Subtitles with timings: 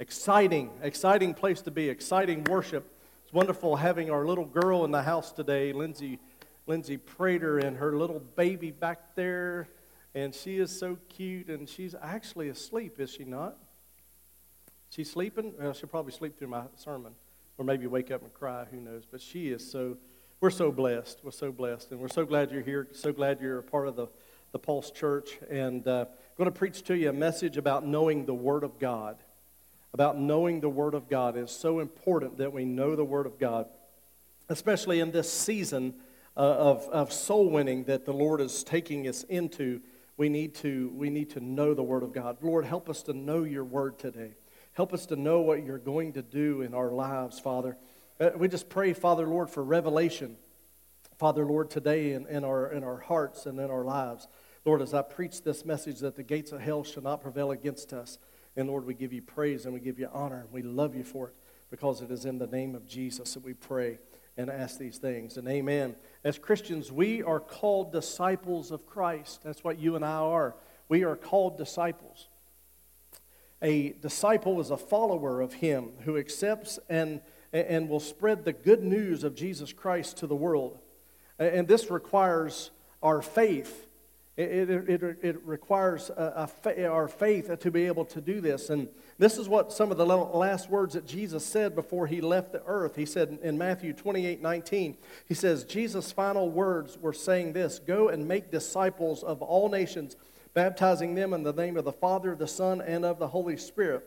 [0.00, 2.84] Exciting, exciting place to be, exciting worship.
[3.22, 6.18] It's wonderful having our little girl in the house today, Lindsay,
[6.66, 9.68] Lindsay Prater, and her little baby back there.
[10.12, 13.56] And she is so cute, and she's actually asleep, is she not?
[14.90, 15.52] She's sleeping?
[15.60, 17.14] Well, she'll probably sleep through my sermon,
[17.56, 19.04] or maybe wake up and cry, who knows.
[19.08, 19.96] But she is so,
[20.40, 21.20] we're so blessed.
[21.22, 21.92] We're so blessed.
[21.92, 24.08] And we're so glad you're here, so glad you're a part of the,
[24.50, 25.38] the Pulse Church.
[25.48, 28.80] And uh, I'm going to preach to you a message about knowing the Word of
[28.80, 29.18] God
[29.94, 31.36] about knowing the Word of God.
[31.36, 33.66] It's so important that we know the Word of God,
[34.48, 35.94] especially in this season
[36.36, 39.80] uh, of, of soul winning that the Lord is taking us into.
[40.16, 42.38] We need, to, we need to know the Word of God.
[42.42, 44.32] Lord, help us to know your Word today.
[44.72, 47.76] Help us to know what you're going to do in our lives, Father.
[48.18, 50.36] Uh, we just pray, Father, Lord, for revelation,
[51.18, 54.26] Father, Lord, today in, in, our, in our hearts and in our lives.
[54.64, 57.92] Lord, as I preach this message that the gates of hell shall not prevail against
[57.92, 58.18] us.
[58.56, 61.04] And Lord, we give you praise and we give you honor and we love you
[61.04, 61.34] for it
[61.70, 63.98] because it is in the name of Jesus that we pray
[64.36, 65.36] and ask these things.
[65.36, 65.96] And amen.
[66.22, 69.42] As Christians, we are called disciples of Christ.
[69.42, 70.54] That's what you and I are.
[70.88, 72.28] We are called disciples.
[73.62, 77.20] A disciple is a follower of Him who accepts and,
[77.52, 80.78] and will spread the good news of Jesus Christ to the world.
[81.38, 82.70] And this requires
[83.02, 83.83] our faith
[84.36, 88.68] it, it, it, it requires a, a, our faith to be able to do this.
[88.68, 92.52] And this is what some of the last words that Jesus said before he left
[92.52, 92.96] the earth.
[92.96, 94.96] He said in Matthew 28 19,
[95.26, 100.16] he says, Jesus' final words were saying this Go and make disciples of all nations,
[100.52, 104.04] baptizing them in the name of the Father, the Son, and of the Holy Spirit.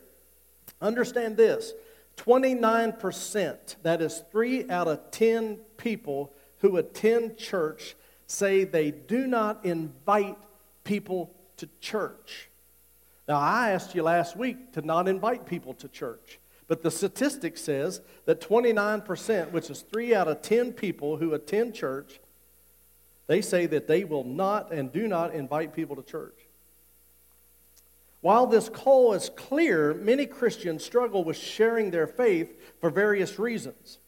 [0.82, 1.72] Understand this
[2.18, 7.96] 29%, that is three out of 10 people who attend church
[8.28, 10.38] say they do not invite
[10.84, 12.50] people to church.
[13.28, 17.58] Now, I asked you last week to not invite people to church, but the statistic
[17.58, 22.20] says that 29%, which is three out of 10 people who attend church,
[23.28, 26.36] they say that they will not and do not invite people to church.
[28.22, 34.00] While this call is clear, many Christians struggle with sharing their faith for various reasons.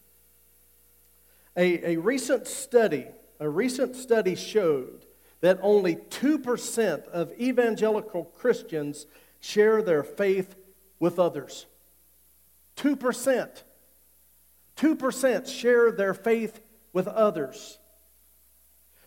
[1.55, 3.05] A, a recent study
[3.39, 5.05] a recent study showed
[5.41, 9.05] that only 2% of evangelical Christians
[9.39, 10.55] share their faith
[10.99, 11.65] with others.
[12.77, 13.63] 2%.
[14.75, 16.61] 2% share their faith
[16.93, 17.77] with others.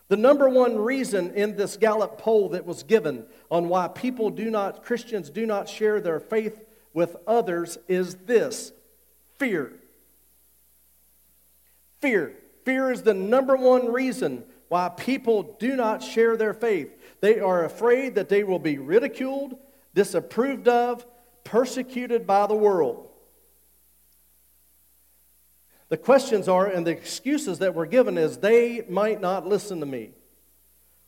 [0.09, 4.50] The number one reason in this Gallup poll that was given on why people do
[4.50, 6.62] not, Christians do not share their faith
[6.93, 8.72] with others is this
[9.38, 9.72] fear.
[12.00, 12.34] Fear.
[12.65, 16.91] Fear is the number one reason why people do not share their faith.
[17.21, 19.56] They are afraid that they will be ridiculed,
[19.95, 21.05] disapproved of,
[21.45, 23.09] persecuted by the world.
[25.89, 29.87] The questions are, and the excuses that were given is they might not listen to
[29.87, 30.12] me.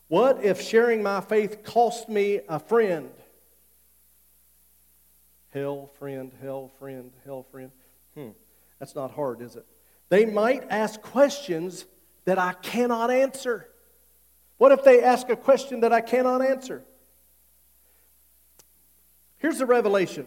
[0.09, 3.11] What if sharing my faith cost me a friend?
[5.55, 7.71] Hell, friend, hell, friend, hell, friend.
[8.15, 8.31] Hmm,
[8.79, 9.65] that's not hard, is it?
[10.09, 11.87] They might ask questions
[12.25, 13.69] that I cannot answer.
[14.59, 16.85] What if they ask a question that I cannot answer?
[19.39, 20.27] Here's the revelation.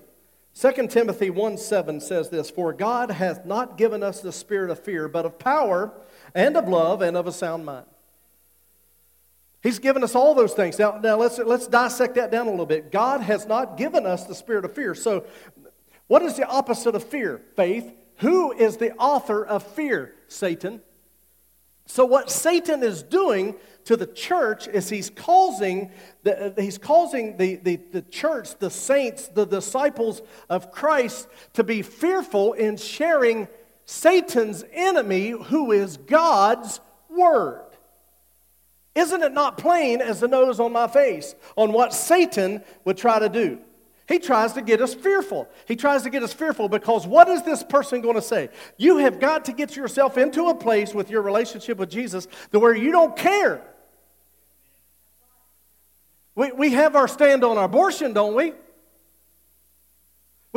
[0.60, 4.80] 2 Timothy 1 7 says this For God hath not given us the spirit of
[4.84, 5.92] fear, but of power
[6.34, 7.86] and of love and of a sound mind.
[9.62, 10.78] He's given us all those things.
[10.78, 12.92] Now, now let's, let's dissect that down a little bit.
[12.92, 14.94] God has not given us the spirit of fear.
[14.96, 15.26] So,
[16.08, 17.42] what is the opposite of fear?
[17.56, 20.14] Faith, who is the author of fear?
[20.28, 20.82] Satan.
[21.86, 23.56] So, what Satan is doing
[23.86, 25.92] to the church is he's causing
[26.24, 31.64] the, uh, he's causing the, the, the church, the saints, the disciples of Christ to
[31.64, 33.48] be fearful in sharing
[33.86, 37.64] Satan's enemy, who is God's word.
[38.94, 43.20] Isn't it not plain as the nose on my face on what Satan would try
[43.20, 43.60] to do?
[44.08, 45.50] He tries to get us fearful.
[45.68, 48.50] He tries to get us fearful because what is this person going to say?
[48.78, 52.60] You have got to get yourself into a place with your relationship with Jesus to
[52.60, 53.62] where you don't care.
[56.36, 58.54] We, we have our stand on abortion, don't we?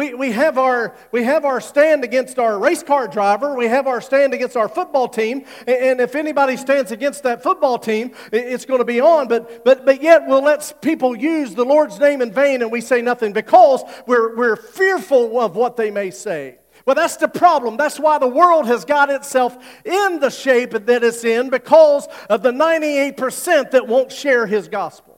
[0.00, 3.54] We, we, have our, we have our stand against our race car driver.
[3.54, 5.44] We have our stand against our football team.
[5.66, 9.28] And if anybody stands against that football team, it's going to be on.
[9.28, 12.80] But, but, but yet we'll let people use the Lord's name in vain and we
[12.80, 16.56] say nothing because we're, we're fearful of what they may say.
[16.86, 17.76] Well, that's the problem.
[17.76, 19.54] That's why the world has got itself
[19.84, 25.09] in the shape that it's in because of the 98% that won't share his gospel.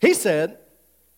[0.00, 0.58] He said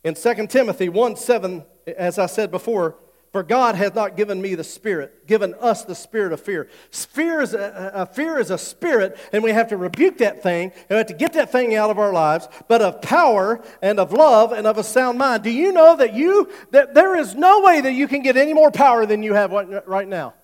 [0.04, 1.64] in 2 Timothy 1 7,
[1.96, 2.96] as I said before,
[3.32, 6.68] for God has not given me the spirit, given us the spirit of fear.
[6.90, 10.72] Fear is a, a, fear is a spirit, and we have to rebuke that thing,
[10.72, 14.00] and we have to get that thing out of our lives, but of power and
[14.00, 15.44] of love and of a sound mind.
[15.44, 18.52] Do you know that you that there is no way that you can get any
[18.52, 20.34] more power than you have right now?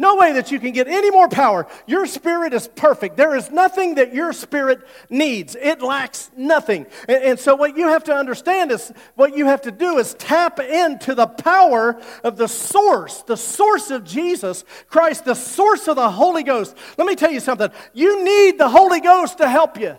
[0.00, 1.66] No way that you can get any more power.
[1.88, 3.16] Your spirit is perfect.
[3.16, 6.86] There is nothing that your spirit needs, it lacks nothing.
[7.08, 10.14] And, and, so, what you have to understand is what you have to do is
[10.14, 15.96] tap into the power of the source, the source of Jesus Christ, the source of
[15.96, 16.76] the Holy Ghost.
[16.96, 17.70] Let me tell you something.
[17.92, 19.98] You need the Holy Ghost to help you.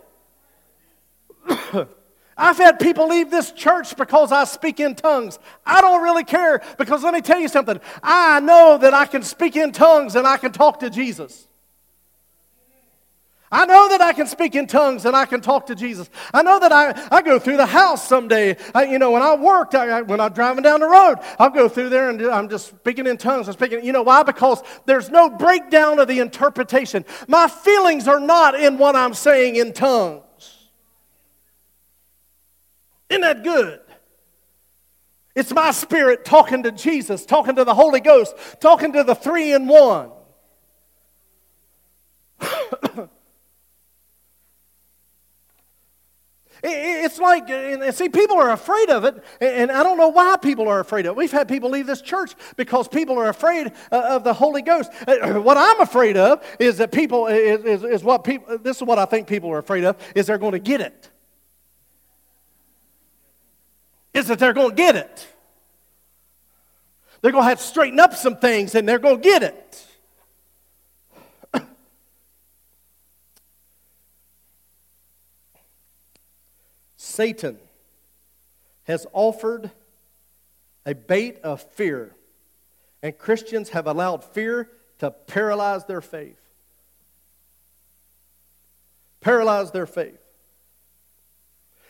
[2.39, 5.37] I've had people leave this church because I speak in tongues.
[5.65, 7.79] I don't really care because let me tell you something.
[8.01, 11.45] I know that I can speak in tongues and I can talk to Jesus.
[13.51, 16.09] I know that I can speak in tongues and I can talk to Jesus.
[16.33, 18.55] I know that I, I go through the house someday.
[18.73, 21.67] I, you know, when I worked, I, when I'm driving down the road, I'll go
[21.67, 23.47] through there and I'm just speaking in tongues.
[23.47, 24.23] I'm speaking, you know why?
[24.23, 27.03] Because there's no breakdown of the interpretation.
[27.27, 30.23] My feelings are not in what I'm saying in tongues.
[33.09, 33.79] Isn't that good?
[35.35, 39.53] It's my spirit talking to Jesus, talking to the Holy Ghost, talking to the three
[39.53, 40.11] in one.
[46.61, 50.67] It's like, and see, people are afraid of it, and I don't know why people
[50.67, 51.15] are afraid of it.
[51.15, 54.91] We've had people leave this church because people are afraid uh, of the Holy Ghost.
[55.07, 58.83] Uh, what I'm afraid of is that people, is, is, is what people, this is
[58.83, 61.09] what I think people are afraid of, is they're going to get it
[64.13, 65.27] is that they're going to get it.
[67.21, 69.87] They're going to have to straighten up some things and they're going to get it.
[76.97, 77.57] Satan
[78.85, 79.71] has offered
[80.85, 82.15] a bait of fear,
[83.03, 86.39] and Christians have allowed fear to paralyze their faith.
[89.21, 90.19] Paralyze their faith.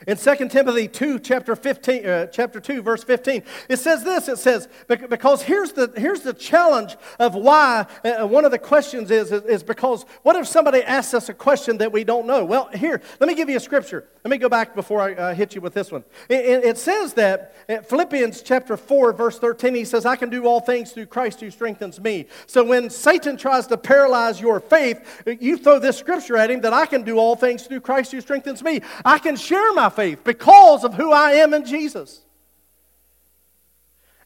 [0.07, 4.37] In 2 Timothy 2, chapter, 15, uh, chapter 2, verse 15, it says this, it
[4.37, 9.31] says, because here's the, here's the challenge of why, uh, one of the questions is,
[9.31, 12.45] is, is, because what if somebody asks us a question that we don't know?
[12.45, 14.07] Well, here, let me give you a scripture.
[14.23, 16.05] Let me go back before I uh, hit you with this one.
[16.29, 17.55] It, it says that,
[17.87, 21.51] Philippians chapter 4, verse 13, he says, I can do all things through Christ who
[21.51, 22.25] strengthens me.
[22.47, 26.73] So when Satan tries to paralyze your faith, you throw this scripture at him that
[26.73, 28.81] I can do all things through Christ who strengthens me.
[29.05, 32.21] I can share my faith because of who I am in Jesus.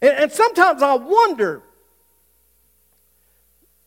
[0.01, 1.63] And, and sometimes I wonder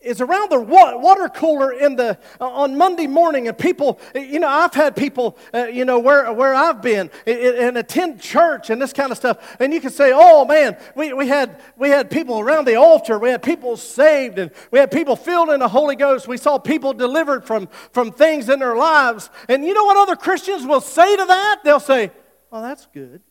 [0.07, 4.47] is around the water cooler in the uh, on Monday morning, and people, you know,
[4.47, 8.93] I've had people, uh, you know, where where I've been and attend church and this
[8.93, 12.39] kind of stuff, and you can say, oh man, we, we had we had people
[12.39, 15.95] around the altar, we had people saved, and we had people filled in the Holy
[15.95, 16.27] Ghost.
[16.27, 20.15] We saw people delivered from from things in their lives, and you know what other
[20.15, 21.59] Christians will say to that?
[21.63, 22.11] They'll say,
[22.49, 23.21] well, that's good.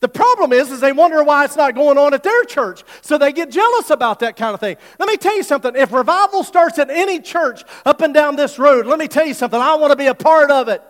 [0.00, 2.82] The problem is, is they wonder why it's not going on at their church.
[3.02, 4.76] So they get jealous about that kind of thing.
[4.98, 5.74] Let me tell you something.
[5.76, 9.34] If revival starts at any church up and down this road, let me tell you
[9.34, 9.60] something.
[9.60, 10.82] I want to be a part of it.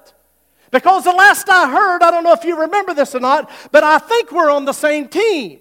[0.71, 3.85] Because the last I heard, I don't know if you remember this or not, but
[3.85, 5.61] I think we're on the same team.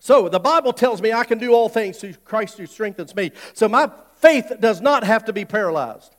[0.00, 3.30] So the Bible tells me I can do all things through Christ who strengthens me.
[3.52, 3.88] So my
[4.20, 6.14] faith does not have to be paralyzed.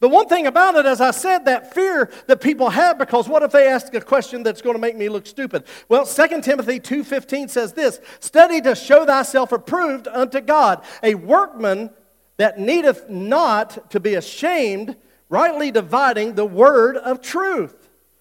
[0.00, 3.42] But one thing about it, as I said, that fear that people have, because what
[3.42, 5.64] if they ask a question that's going to make me look stupid?
[5.88, 11.90] Well, 2 Timothy 2.15 says this, Study to show thyself approved unto God, a workman
[12.36, 14.94] that needeth not to be ashamed,
[15.28, 17.77] rightly dividing the word of truth.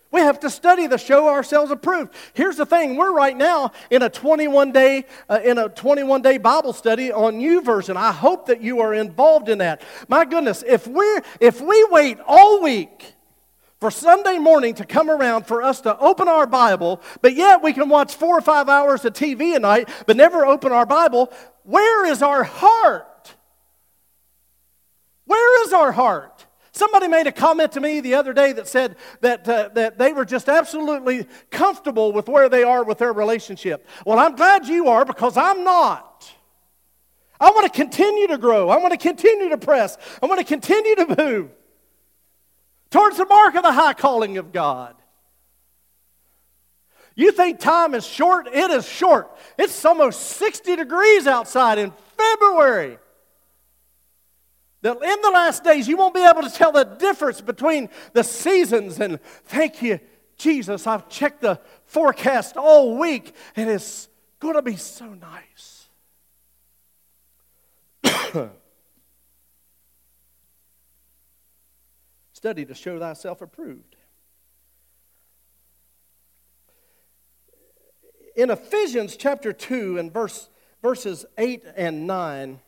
[0.10, 2.14] We have to study to show ourselves approved.
[2.34, 6.38] Here's the thing: we're right now in a 21 day uh, in a 21 day
[6.38, 7.98] Bible study on YouVersion.
[7.98, 9.82] I hope that you are involved in that.
[10.08, 11.06] My goodness, if we
[11.42, 13.14] if we wait all week
[13.80, 17.74] for Sunday morning to come around for us to open our Bible, but yet we
[17.74, 21.32] can watch four or five hours of TV a night, but never open our Bible,
[21.64, 23.36] where is our heart?
[25.26, 26.47] Where is our heart?
[26.78, 30.14] Somebody made a comment to me the other day that said that, uh, that they
[30.14, 33.88] were just absolutely comfortable with where they are with their relationship.
[34.06, 36.32] Well, I'm glad you are because I'm not.
[37.40, 38.70] I want to continue to grow.
[38.70, 39.98] I want to continue to press.
[40.22, 41.50] I want to continue to move
[42.92, 44.94] towards the mark of the high calling of God.
[47.16, 48.46] You think time is short?
[48.54, 49.36] It is short.
[49.58, 53.00] It's almost 60 degrees outside in February.
[54.88, 58.24] That in the last days, you won't be able to tell the difference between the
[58.24, 59.02] seasons.
[59.02, 60.00] And thank you,
[60.38, 60.88] Jesus.
[60.88, 64.08] I've checked the forecast all week, and it's
[64.40, 65.90] going to be so nice.
[72.32, 73.98] Study to show thyself approved.
[78.38, 80.48] In Ephesians chapter 2 and verse,
[80.82, 82.62] verses 8 and 9,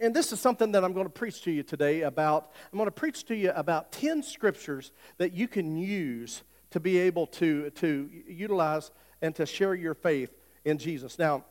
[0.00, 2.50] and this is something that I'm going to preach to you today about.
[2.72, 6.98] I'm going to preach to you about 10 scriptures that you can use to be
[6.98, 8.90] able to, to utilize
[9.20, 10.30] and to share your faith
[10.64, 11.18] in Jesus.
[11.18, 11.44] Now,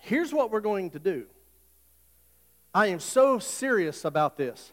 [0.00, 1.26] here's what we're going to do.
[2.74, 4.72] I am so serious about this,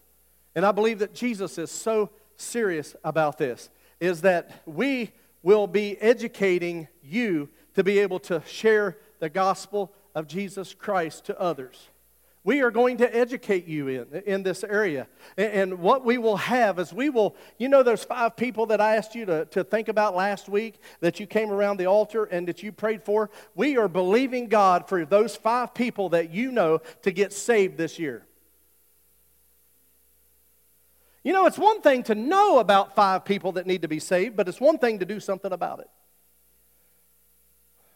[0.55, 5.11] and I believe that Jesus is so serious about this, is that we
[5.43, 11.39] will be educating you to be able to share the gospel of Jesus Christ to
[11.39, 11.90] others.
[12.43, 15.07] We are going to educate you in, in this area.
[15.37, 18.81] And, and, what we will have is we will, you know, those five people that
[18.81, 22.25] I asked you to, to think about last week that you came around the altar
[22.25, 23.29] and that you prayed for?
[23.53, 27.99] We are believing God for those five people that you know to get saved this
[27.99, 28.25] year.
[31.23, 34.35] You know, it's one thing to know about five people that need to be saved,
[34.35, 35.89] but it's one thing to do something about it.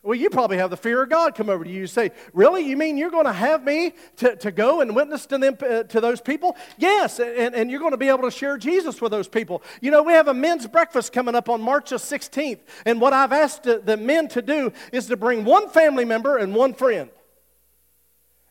[0.05, 1.81] Well, you probably have the fear of God come over to you.
[1.81, 2.63] You say, Really?
[2.63, 5.81] You mean you're going to have me to, to go and witness to, them, uh,
[5.83, 6.55] to those people?
[6.77, 9.63] Yes, and, and you're going to be able to share Jesus with those people.
[9.81, 13.13] You know, we have a men's breakfast coming up on March the 16th, and what
[13.13, 17.09] I've asked the men to do is to bring one family member and one friend.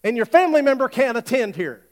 [0.03, 1.87] And your family member can't attend here.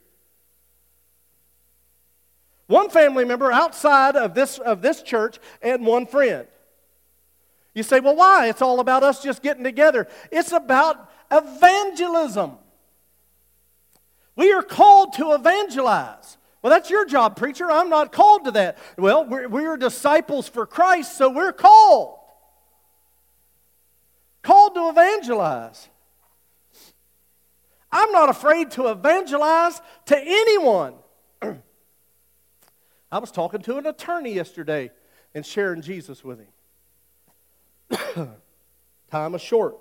[2.67, 6.47] One family member outside of this, of this church and one friend.
[7.73, 8.49] You say, well, why?
[8.49, 10.07] It's all about us just getting together.
[10.31, 12.57] It's about evangelism.
[14.35, 16.37] We are called to evangelize.
[16.61, 17.69] Well, that's your job, preacher.
[17.69, 18.77] I'm not called to that.
[18.97, 22.19] Well, we're, we're disciples for Christ, so we're called.
[24.43, 25.89] Called to evangelize.
[27.91, 30.95] I'm not afraid to evangelize to anyone.
[33.11, 34.91] I was talking to an attorney yesterday
[35.35, 36.52] and sharing Jesus with him.
[39.11, 39.77] Time is short.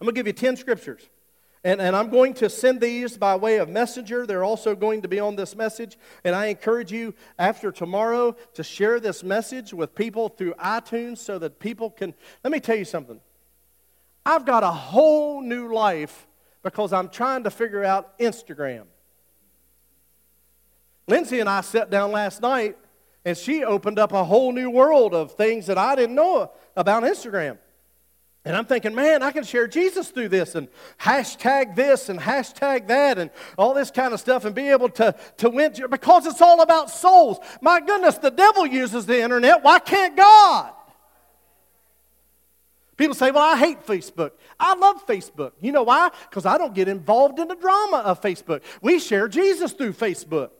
[0.00, 1.08] I'm going to give you 10 scriptures.
[1.64, 4.26] And, and I'm going to send these by way of messenger.
[4.26, 5.98] They're also going to be on this message.
[6.22, 11.38] And I encourage you after tomorrow to share this message with people through iTunes so
[11.40, 12.14] that people can.
[12.44, 13.20] Let me tell you something.
[14.24, 16.28] I've got a whole new life
[16.62, 18.84] because I'm trying to figure out Instagram.
[21.08, 22.76] Lindsay and I sat down last night
[23.24, 27.02] and she opened up a whole new world of things that I didn't know about
[27.02, 27.58] Instagram.
[28.44, 32.88] And I'm thinking, man, I can share Jesus through this and hashtag this and hashtag
[32.88, 36.40] that and all this kind of stuff and be able to, to win because it's
[36.40, 37.38] all about souls.
[37.60, 39.62] My goodness, the devil uses the internet.
[39.62, 40.72] Why can't God?
[42.96, 44.32] People say, well, I hate Facebook.
[44.58, 45.52] I love Facebook.
[45.60, 46.10] You know why?
[46.28, 48.62] Because I don't get involved in the drama of Facebook.
[48.80, 50.50] We share Jesus through Facebook.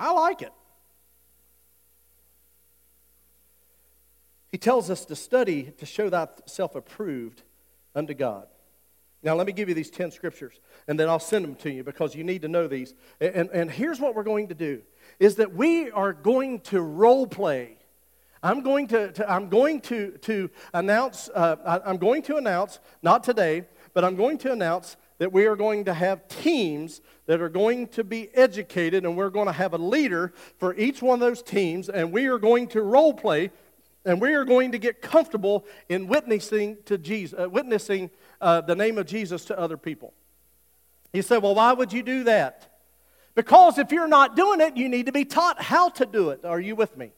[0.00, 0.52] I like it.
[4.50, 7.42] He tells us to study to show thyself approved
[7.94, 8.46] unto God.
[9.22, 11.84] Now, let me give you these 10 scriptures, and then I'll send them to you
[11.84, 12.94] because you need to know these.
[13.20, 14.80] And, and here's what we're going to do
[15.18, 17.76] is that we are going to role play.
[18.42, 22.78] I'm going to, to I'm going to, to announce, uh, I, I'm going to announce,
[23.02, 27.42] not today, but I'm going to announce that we are going to have teams that
[27.42, 31.14] are going to be educated, and we're going to have a leader for each one
[31.14, 33.50] of those teams, and we are going to role play,
[34.06, 38.08] and we are going to get comfortable in witnessing to Jesus, uh, witnessing
[38.40, 40.14] uh, the name of Jesus to other people.
[41.12, 42.80] He said, "Well, why would you do that?"
[43.34, 46.46] Because if you're not doing it, you need to be taught how to do it.
[46.46, 47.12] Are you with me?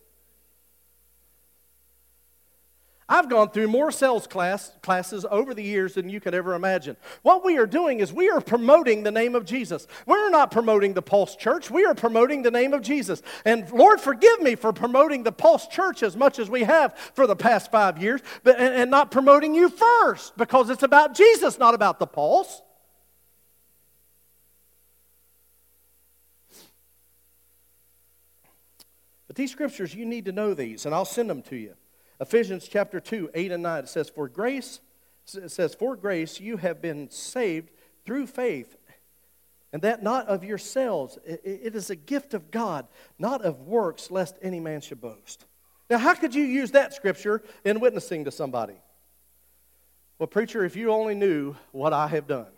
[3.12, 6.96] I've gone through more sales class, classes over the years than you could ever imagine.
[7.20, 9.86] What we are doing is we are promoting the name of Jesus.
[10.06, 13.20] We're not promoting the Pulse Church, we are promoting the name of Jesus.
[13.44, 17.26] And Lord, forgive me for promoting the Pulse Church as much as we have for
[17.26, 21.58] the past five years, but, and, and not promoting you first because it's about Jesus,
[21.58, 22.62] not about the Pulse.
[29.26, 31.74] But these scriptures, you need to know these, and I'll send them to you.
[32.22, 34.80] Ephesians chapter 2, 8 and 9, it says, For grace,
[35.34, 37.70] it says, For grace you have been saved
[38.04, 38.76] through faith.
[39.72, 41.18] and that not of yourselves.
[41.24, 42.86] It is a gift of God,
[43.18, 45.46] not of works, lest any man should boast.
[45.90, 48.76] Now, how could you use that scripture in witnessing to somebody?
[50.18, 52.52] Well, preacher, if you only knew what I have done.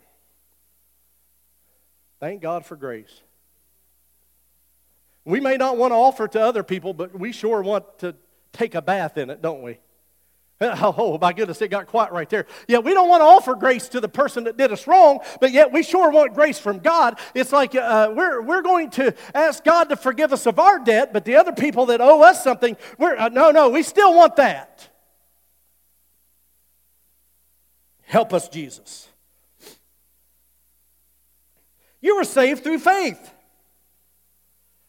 [2.19, 3.21] Thank God for grace.
[5.25, 8.15] We may not want to offer to other people, but we sure want to
[8.55, 9.79] take a bath in it, don't we?
[10.61, 12.45] Oh, my goodness, it got quiet right there.
[12.67, 15.51] Yeah, we don't want to offer grace to the person that did us wrong, but
[15.51, 17.19] yet we sure want grace from God.
[17.33, 21.11] It's like uh, we're, we're going to ask God to forgive us of our debt,
[21.11, 24.37] but the other people that owe us something, we're, uh, no, no, we still want
[24.37, 24.87] that.
[28.03, 29.09] Help us, Jesus.
[31.99, 33.34] You were saved through faith.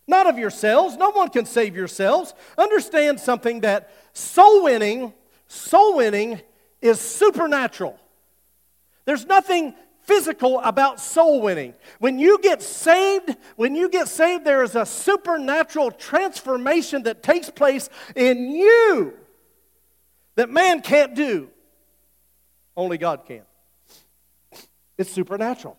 [0.09, 0.97] Not of yourselves.
[0.97, 2.35] No one can save yourselves.
[2.57, 5.13] Understand something that soul winning
[5.49, 6.41] Soul winning
[6.81, 7.99] is supernatural.
[9.05, 11.75] There's nothing physical about soul winning.
[11.99, 17.51] When you get saved, when you get saved, there is a supernatural transformation that takes
[17.51, 19.15] place in you
[20.35, 21.49] that man can't do.
[22.77, 23.43] Only God can.
[24.99, 25.79] It's supernatural.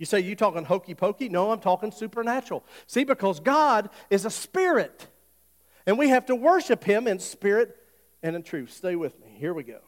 [0.00, 1.28] You say, you talking hokey pokey?
[1.28, 2.64] No, I'm talking supernatural.
[2.86, 5.06] See, because God is a spirit.
[5.86, 7.76] And we have to worship Him in spirit
[8.22, 8.72] and in truth.
[8.72, 9.36] Stay with me.
[9.38, 9.80] Here we go.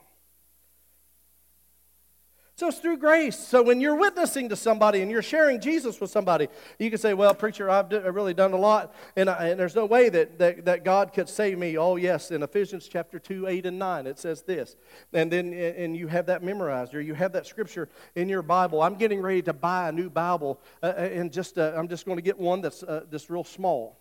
[2.55, 3.39] So it's through grace.
[3.39, 7.15] So when you're witnessing to somebody and you're sharing Jesus with somebody, you can say,
[7.15, 10.67] Well, preacher, I've, really done a lot, and, I, and, there's no way that, that,
[10.67, 11.79] that God could save me.
[11.79, 14.77] Oh, yes, in Ephesians chapter 2, 8, and 9, it says this.
[15.15, 18.83] And then and you have that memorized, or you have that scripture in your Bible.
[18.83, 22.05] I'm getting ready to buy a new Bible, uh, uh and just, uh, I'm just
[22.05, 23.99] going to get one that's, uh, that's real small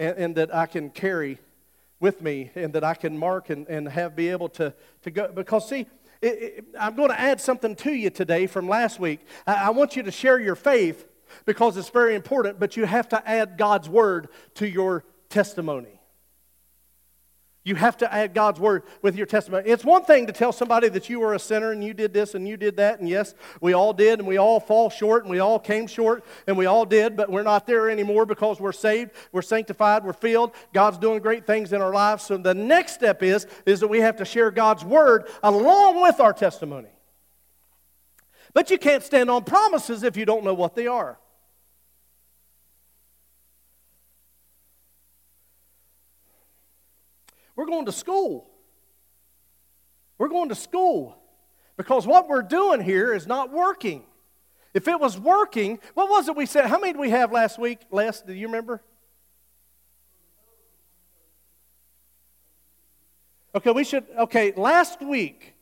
[0.00, 1.38] and, and that I can carry
[2.00, 5.30] with me and that I can mark and, and have be able to, to go.
[5.32, 5.86] Because, see,
[6.22, 9.20] it, it, I'm going to add something to you today from last week.
[9.46, 11.06] I, I want you to share your faith
[11.46, 15.99] because it's very important, but you have to add God's word to your testimony.
[17.70, 19.68] You have to add God's word with your testimony.
[19.68, 22.34] It's one thing to tell somebody that you were a sinner and you did this
[22.34, 25.30] and you did that, and yes, we all did, and we all fall short, and
[25.30, 28.72] we all came short, and we all did, but we're not there anymore because we're
[28.72, 30.50] saved, we're sanctified, we're filled.
[30.72, 32.24] God's doing great things in our lives.
[32.24, 36.18] So the next step is, is that we have to share God's word along with
[36.18, 36.90] our testimony.
[38.52, 41.20] But you can't stand on promises if you don't know what they are.
[47.60, 48.48] We're going to school.
[50.16, 51.18] We're going to school
[51.76, 54.04] because what we're doing here is not working.
[54.72, 56.64] If it was working, what was it we said?
[56.68, 57.80] How many did we have last week?
[57.90, 58.82] Les, do you remember?
[63.54, 65.52] Okay, we should, okay, last week.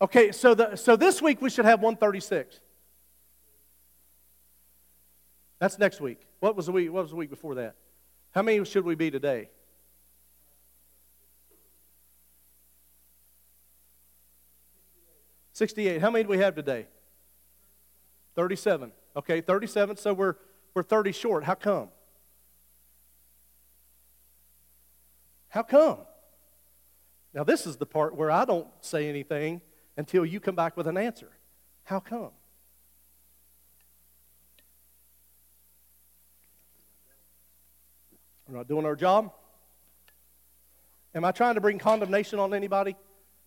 [0.00, 2.58] Okay, so, the, so this week we should have 136.
[5.60, 6.20] That's next week.
[6.40, 7.76] What was the week, what was the week before that?
[8.32, 9.50] How many should we be today?
[15.58, 16.00] 68.
[16.00, 16.86] How many do we have today?
[18.36, 18.92] 37.
[19.16, 19.96] Okay, 37.
[19.96, 20.36] So we're,
[20.72, 21.42] we're 30 short.
[21.42, 21.88] How come?
[25.48, 25.98] How come?
[27.34, 29.60] Now, this is the part where I don't say anything
[29.96, 31.30] until you come back with an answer.
[31.82, 32.30] How come?
[38.46, 39.32] We're not doing our job?
[41.16, 42.94] Am I trying to bring condemnation on anybody?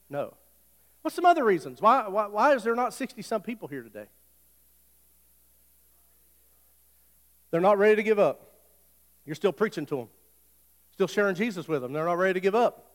[0.09, 0.33] No.
[1.01, 1.81] What's some other reasons?
[1.81, 4.05] Why, why, why is there not 60 some people here today?
[7.49, 8.47] They're not ready to give up.
[9.25, 10.07] You're still preaching to them,
[10.93, 11.93] still sharing Jesus with them.
[11.93, 12.87] They're not ready to give up.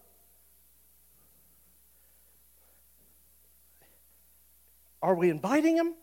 [5.02, 5.94] Are we inviting them?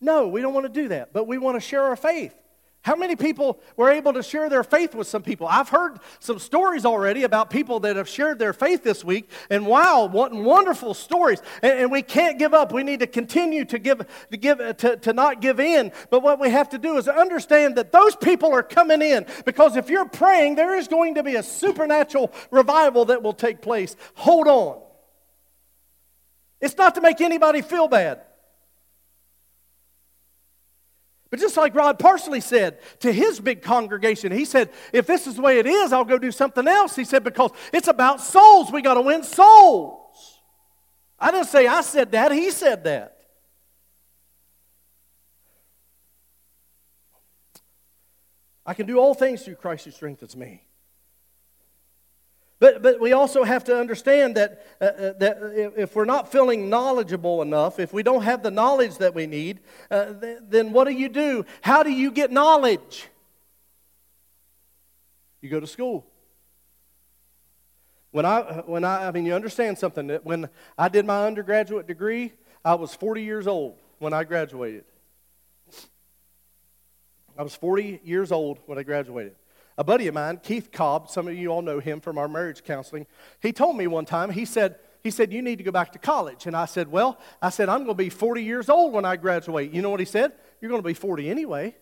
[0.00, 2.34] No, we don't want to do that, but we want to share our faith.
[2.82, 5.46] How many people were able to share their faith with some people?
[5.46, 9.66] I've heard some stories already about people that have shared their faith this week, and
[9.66, 11.42] wow, what wonderful stories.
[11.62, 12.72] And, and we can't give up.
[12.72, 15.92] We need to continue to give, to give, uh, to, to not give in.
[16.08, 19.76] But what we have to do is understand that those people are coming in because
[19.76, 23.94] if you're praying, there is going to be a supernatural revival that will take place.
[24.14, 24.80] Hold on.
[26.62, 28.22] It's not to make anybody feel bad.
[31.30, 35.36] But just like Rod Parsley said to his big congregation, he said, if this is
[35.36, 36.96] the way it is, I'll go do something else.
[36.96, 38.72] He said, because it's about souls.
[38.72, 40.40] We got to win souls.
[41.18, 43.16] I didn't say I said that, he said that.
[48.66, 50.64] I can do all things through Christ who strengthens me.
[52.60, 56.68] But, but we also have to understand that, uh, uh that if we're not feeling
[56.68, 60.86] knowledgeable enough, if we don't have the knowledge that we need, uh, th- then what
[60.86, 61.46] do you do?
[61.62, 63.08] How do you get knowledge?
[65.40, 66.06] You go to school.
[68.10, 71.86] When I, when I, I mean, you understand something that when I did my undergraduate
[71.86, 74.84] degree, I was 40 years old when I graduated.
[77.38, 79.34] I was 40 years old when I graduated.
[79.78, 82.64] A buddy of mine, Keith Cobb, some of you all know him from our marriage
[82.64, 83.06] counseling,
[83.40, 85.98] he told me one time, he said, he said, You need to go back to
[85.98, 86.46] college.
[86.46, 89.16] And I said, Well, I said, I'm going to be 40 years old when I
[89.16, 89.72] graduate.
[89.72, 90.32] You know what he said?
[90.60, 91.74] You're going to be 40 anyway.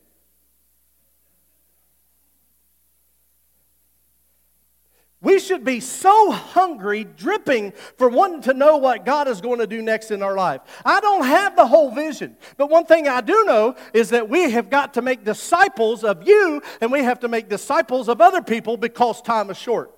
[5.20, 9.66] We should be so hungry, dripping for wanting to know what God is going to
[9.66, 10.60] do next in our life.
[10.84, 14.50] I don't have the whole vision, but one thing I do know is that we
[14.52, 18.42] have got to make disciples of you, and we have to make disciples of other
[18.42, 19.92] people because time is short.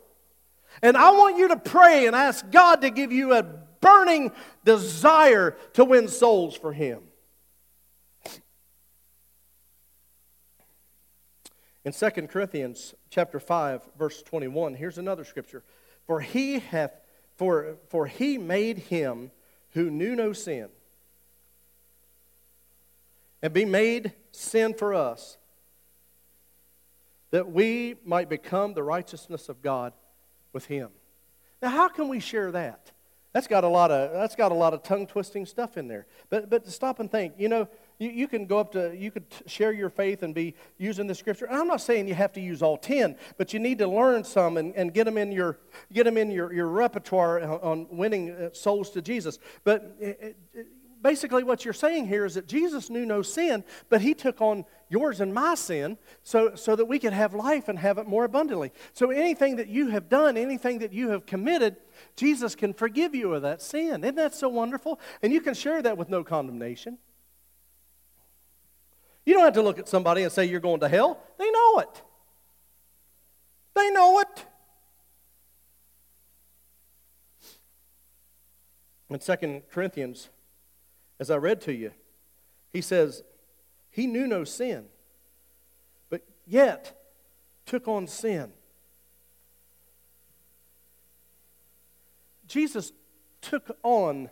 [0.80, 4.32] And I want you to pray and ask God to give you a burning
[4.64, 7.02] desire to win souls for Him.
[11.90, 15.64] In 2 Corinthians chapter 5 verse 21, here's another scripture.
[16.06, 16.92] For he hath
[17.34, 19.32] for for he made him
[19.70, 20.68] who knew no sin
[23.42, 25.36] and be made sin for us
[27.32, 29.92] that we might become the righteousness of God
[30.52, 30.90] with him.
[31.60, 32.92] Now how can we share that?
[33.32, 36.06] That's got a lot of that's got a lot of tongue twisting stuff in there.
[36.28, 37.66] But but to stop and think, you know,
[38.00, 41.14] you, you can go up to, you could share your faith and be using the
[41.14, 41.44] scripture.
[41.44, 44.24] And I'm not saying you have to use all 10, but you need to learn
[44.24, 45.58] some and, and get them in your,
[45.92, 49.38] get them in your, your repertoire on winning uh, souls to Jesus.
[49.62, 50.66] But it, it,
[51.02, 54.64] basically what you're saying here is that Jesus knew no sin, but he took on
[54.88, 58.24] yours and my sin so, so that we could have life and have it more
[58.24, 58.72] abundantly.
[58.94, 61.76] So anything that you have done, anything that you have committed,
[62.16, 64.04] Jesus can forgive you of that sin.
[64.04, 64.98] Isn't that so wonderful?
[65.22, 66.98] And you can share that with no condemnation.
[69.30, 71.20] You don't have to look at somebody and say you're going to hell.
[71.38, 72.02] They know it.
[73.76, 74.44] They know it.
[79.08, 80.30] In 2 Corinthians,
[81.20, 81.92] as I read to you,
[82.72, 83.22] he says,
[83.92, 84.86] He knew no sin,
[86.08, 87.00] but yet
[87.66, 88.50] took on sin.
[92.48, 92.90] Jesus
[93.40, 94.28] took on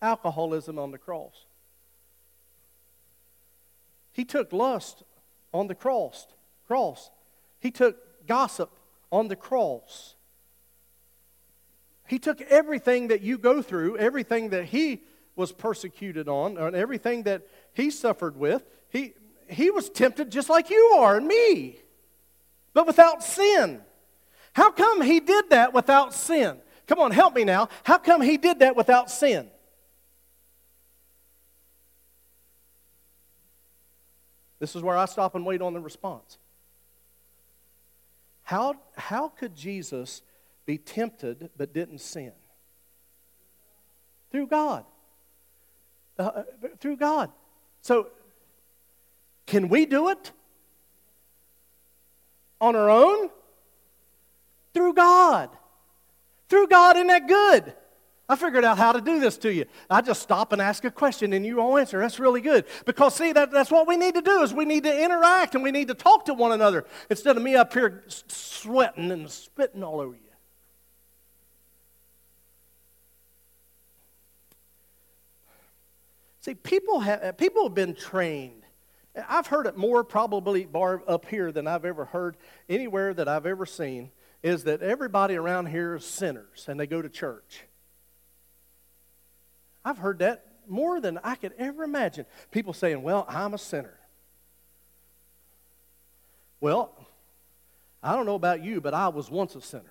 [0.00, 1.45] alcoholism on the cross.
[4.16, 5.02] He took lust
[5.52, 6.26] on the cross.
[6.66, 7.10] Cross.
[7.60, 8.70] He took gossip
[9.12, 10.14] on the cross.
[12.08, 15.02] He took everything that you go through, everything that he
[15.34, 18.64] was persecuted on, and everything that he suffered with.
[18.88, 19.12] He,
[19.50, 21.78] he was tempted just like you are and me,
[22.72, 23.82] but without sin.
[24.54, 26.56] How come he did that without sin?
[26.86, 27.68] Come on, help me now.
[27.84, 29.50] How come he did that without sin?
[34.66, 36.38] This is where I stop and wait on the response.
[38.42, 40.22] How, how could Jesus
[40.64, 42.32] be tempted but didn't sin?
[44.32, 44.84] Through God.
[46.18, 46.42] Uh, uh
[46.80, 47.30] through God.
[47.80, 48.08] So,
[49.46, 50.32] can we do it?
[52.60, 53.30] On our own?
[54.74, 55.50] Through God.
[56.48, 57.72] Through God, isn't that good?
[58.28, 59.66] I figured out how to do this to you.
[59.88, 62.00] I just stop and ask a question and you all answer.
[62.00, 62.64] That's really good.
[62.84, 65.62] Because see, that, that's what we need to do is we need to interact and
[65.62, 69.84] we need to talk to one another instead of me up here sweating and spitting
[69.84, 70.20] all over you.
[76.40, 78.62] See, people have, uh, people have been trained.
[79.28, 82.36] I've heard it more probably bar up here than I've ever heard
[82.68, 84.10] anywhere that I've ever seen
[84.42, 87.64] is that everybody around here is sinners and they go to church.
[89.86, 92.26] I've heard that more than I could ever imagine.
[92.50, 93.96] People saying, Well, I'm a sinner.
[96.60, 96.92] Well,
[98.02, 99.84] I don't know about you, but I was once a sinner.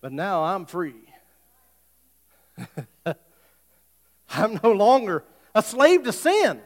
[0.00, 1.02] But now I'm free.
[4.30, 6.60] I'm no longer a slave to sin.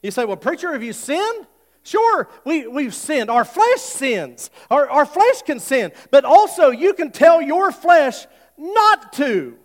[0.00, 1.48] You say, Well, preacher, have you sinned?
[1.82, 3.28] Sure, we, we've sinned.
[3.30, 4.48] Our flesh sins.
[4.70, 5.90] Our, our flesh can sin.
[6.12, 9.58] But also, you can tell your flesh not to.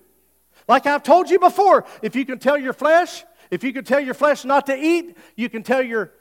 [0.68, 4.00] Like I've told you before, if you can tell your flesh, if you can tell
[4.00, 6.12] your flesh not to eat, you can tell your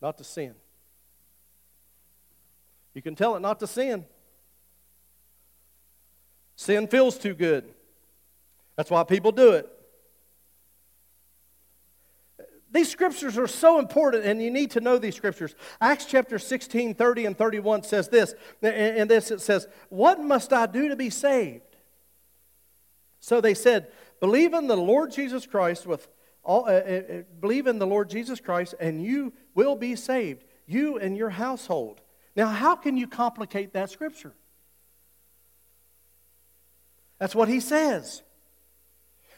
[0.00, 0.54] not to sin.
[2.94, 4.04] You can tell it not to sin.
[6.56, 7.72] Sin feels too good.
[8.76, 9.68] That's why people do it.
[12.72, 15.54] these scriptures are so important, and you need to know these scriptures.
[15.80, 18.34] Acts chapter 16, 30, and 31 says this.
[18.62, 21.71] In this, it says, What must I do to be saved?
[23.22, 23.86] So they said,
[24.20, 26.06] Believe in the Lord Jesus Christ with
[26.42, 30.44] all, uh, uh, uh, believe in the Lord Jesus Christ, and you will be saved,
[30.66, 32.00] you and your household.
[32.34, 34.34] Now, how can you complicate that scripture?
[37.20, 38.22] That's what he says.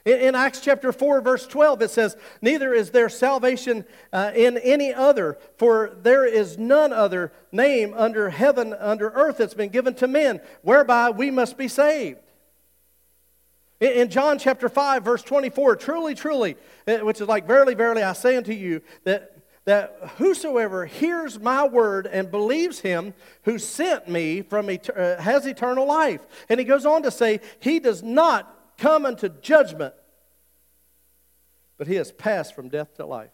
[0.06, 4.92] In, Acts chapter 4, verse 12, it says, Neither is there salvation uh, in any
[4.92, 10.08] other, for there is none other name under heaven, under earth that's been given to
[10.08, 12.20] men, whereby we must be saved.
[13.80, 16.56] In, John chapter 5, verse 24, truly, truly,
[16.86, 19.34] uh, which is like, Verily, verily, I say unto you, that
[19.64, 25.46] that whosoever hears my word and believes him who sent me from et- uh, has
[25.46, 26.20] eternal life.
[26.48, 29.94] And he goes on to say, he does not come unto judgment,
[31.78, 33.30] but he has passed from death to life.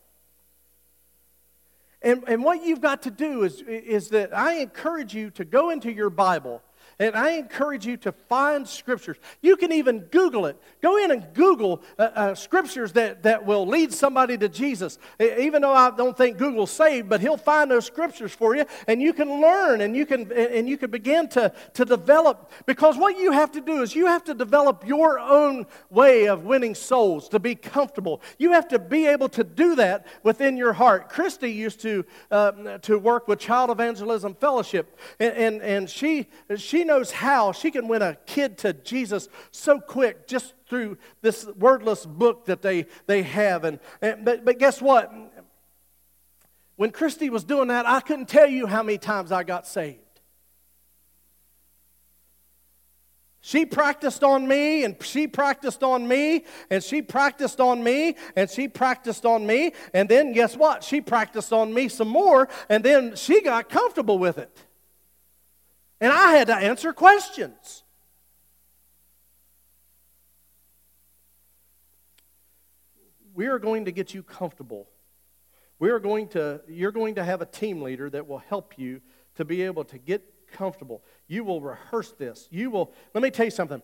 [2.03, 5.71] And, and what you've got to do is, is that I encourage you to go
[5.71, 6.63] into your Bible
[7.01, 9.17] and I encourage you to find scriptures.
[9.41, 10.61] You can even Google it.
[10.83, 14.99] Go in and Google uh, uh, scriptures that, that will lead somebody to Jesus.
[15.19, 19.01] Even though I don't think Google's saved, but he'll find those scriptures for you, and
[19.01, 22.53] you can learn and you can, and you can begin to, to develop.
[22.67, 26.45] Because what you have to do is you have to develop your own way of
[26.45, 28.21] winning souls to be comfortable.
[28.39, 31.09] You have to be able to do that within your heart.
[31.09, 36.85] Christy used to, uh, to work with Child Evangelism Fellowship, and, and, and she, she
[36.91, 42.05] knows how she can win a kid to Jesus so quick just through this wordless
[42.05, 43.63] book that they, they have.
[43.65, 45.13] And, and but, but guess what?
[46.75, 49.99] When Christy was doing that, I couldn't tell you how many times I got saved.
[53.41, 58.51] She practiced on me, and she practiced on me, and she practiced on me, and
[58.51, 60.83] she practiced on me, and then guess what?
[60.83, 64.51] She practiced on me some more, and then she got comfortable with it.
[66.01, 67.85] And I had to answer questions.
[73.35, 74.89] We are going to get you comfortable.
[75.79, 79.01] We are going to, you're going to have a team leader that will help you
[79.37, 81.03] to be able to get comfortable.
[81.27, 82.49] You will rehearse this.
[82.51, 83.83] You will, let me tell you something.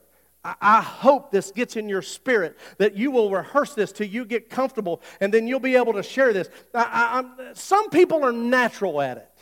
[0.61, 4.49] I hope this gets in your spirit that you will rehearse this till you get
[4.49, 6.49] comfortable and then you'll be able to share this.
[6.73, 9.36] I, I, some people are natural at it.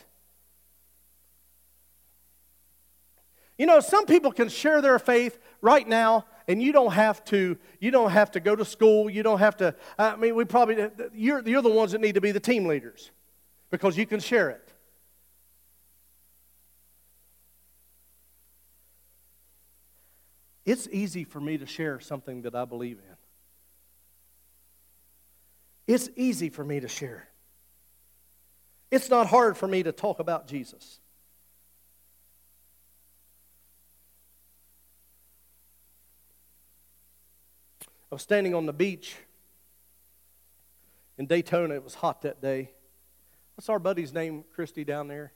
[3.57, 7.57] You know, some people can share their faith right now and you don't have to
[7.79, 10.89] you don't have to go to school you don't have to i mean we probably
[11.13, 13.11] you're, you're the ones that need to be the team leaders
[13.71, 14.71] because you can share it.
[20.65, 23.15] It's easy for me to share something that i believe in.
[25.93, 27.27] It's easy for me to share.
[28.89, 30.99] It's not hard for me to talk about jesus
[38.15, 39.17] I was standing on the beach
[41.17, 41.75] in Daytona.
[41.75, 42.71] It was hot that day.
[43.55, 45.33] What's our buddy's name, Christy, down there?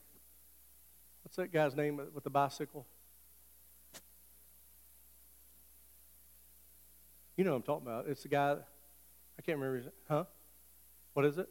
[1.21, 2.87] What's that guy's name with the bicycle?
[7.35, 8.07] You know what I'm talking about.
[8.07, 10.23] It's the guy, I can't remember his Huh?
[11.11, 11.49] What is it?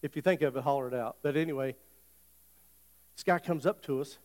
[0.00, 1.18] If you think of it, holler it out.
[1.22, 1.76] But anyway,
[3.14, 4.16] this guy comes up to us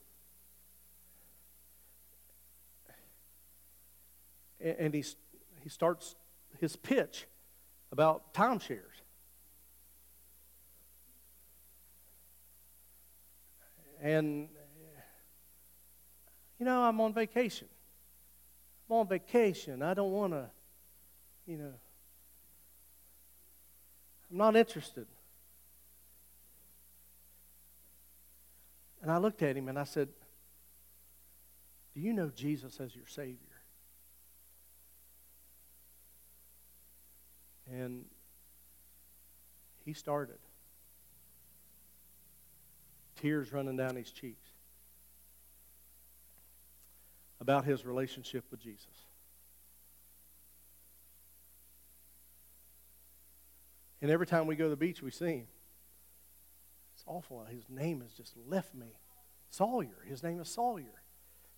[4.63, 5.03] and he,
[5.61, 6.15] he starts
[6.59, 7.27] his pitch
[7.91, 9.01] about timeshares.
[14.01, 14.47] And,
[16.59, 17.67] you know, I'm on vacation.
[18.89, 19.83] I'm on vacation.
[19.83, 20.49] I don't want to,
[21.45, 21.73] you know,
[24.31, 25.05] I'm not interested.
[29.01, 30.09] And I looked at him and I said,
[31.93, 33.50] Do you know Jesus as your Savior?
[37.71, 38.05] And
[39.85, 40.37] he started.
[43.15, 44.47] Tears running down his cheeks
[47.39, 48.85] about his relationship with Jesus.
[54.01, 55.47] And every time we go to the beach, we see him.
[56.95, 57.45] It's awful.
[57.49, 58.87] His name has just left me.
[59.49, 60.05] Sawyer.
[60.07, 61.03] His name is Sawyer.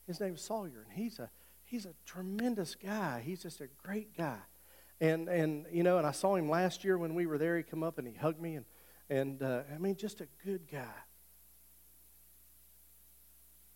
[0.08, 0.86] His name is Sawyer.
[0.86, 1.30] And he's a,
[1.66, 3.22] he's a tremendous guy.
[3.26, 4.40] He's just a great guy.
[5.04, 7.58] And, and, you know, and I saw him last year when we were there.
[7.58, 8.56] He come up and he hugged me.
[8.56, 8.66] And,
[9.10, 10.96] and uh, I mean, just a good guy.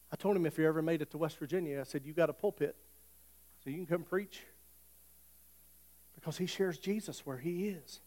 [0.10, 2.30] I told him if you ever made it to West Virginia, I said, You got
[2.30, 2.78] a pulpit,
[3.62, 4.42] so you can come preach.
[6.16, 8.00] Because he shares Jesus where he is.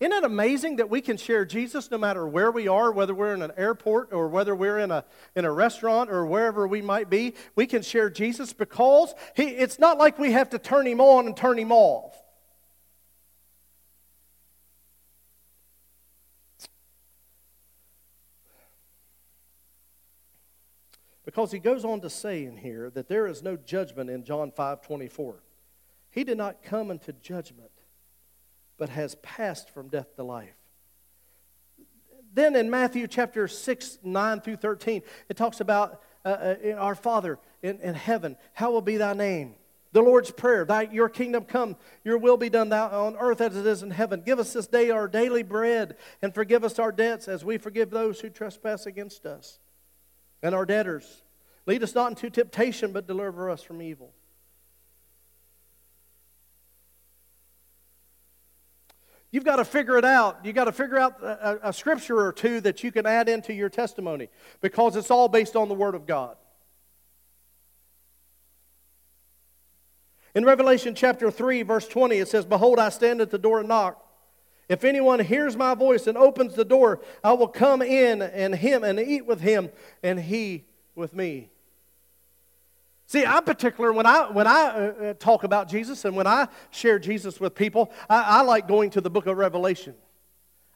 [0.00, 3.34] Isn't it amazing that we can share Jesus no matter where we are, whether we're
[3.34, 7.10] in an airport or whether we're in a, in a restaurant or wherever we might
[7.10, 7.34] be?
[7.56, 11.26] We can share Jesus because he, it's not like we have to turn him on
[11.26, 12.14] and turn him off.
[21.24, 24.52] Because he goes on to say in here that there is no judgment in John
[24.52, 25.42] 5 24.
[26.10, 27.70] He did not come into judgment,
[28.78, 30.54] but has passed from death to life.
[32.32, 37.38] Then in Matthew chapter 6, 9 through 13, it talks about uh, uh, our Father
[37.62, 39.54] in, in heaven, how will be thy name?
[39.92, 43.56] The Lord's Prayer, thy, your kingdom come, your will be done thou on earth as
[43.56, 44.22] it is in heaven.
[44.24, 47.90] Give us this day our daily bread, and forgive us our debts as we forgive
[47.90, 49.58] those who trespass against us
[50.42, 51.22] and our debtors.
[51.66, 54.12] Lead us not into temptation, but deliver us from evil.
[59.30, 60.40] You've got to figure it out.
[60.44, 63.52] You've got to figure out a, a, scripture or two that you can add into
[63.52, 64.28] your testimony
[64.62, 66.36] because it's all based on the Word of God.
[70.34, 73.68] In Revelation chapter 3, verse 20, it says, Behold, I stand at the door and
[73.68, 74.04] knock.
[74.68, 78.84] If anyone hears my voice and opens the door, I will come in and him
[78.84, 79.70] and eat with him
[80.02, 80.64] and he
[80.94, 81.50] with me.
[83.08, 86.46] See, I'm particular when I when I uh, uh, talk about Jesus and when I
[86.70, 87.90] share Jesus with people.
[88.08, 89.94] I, I like going to the Book of Revelation.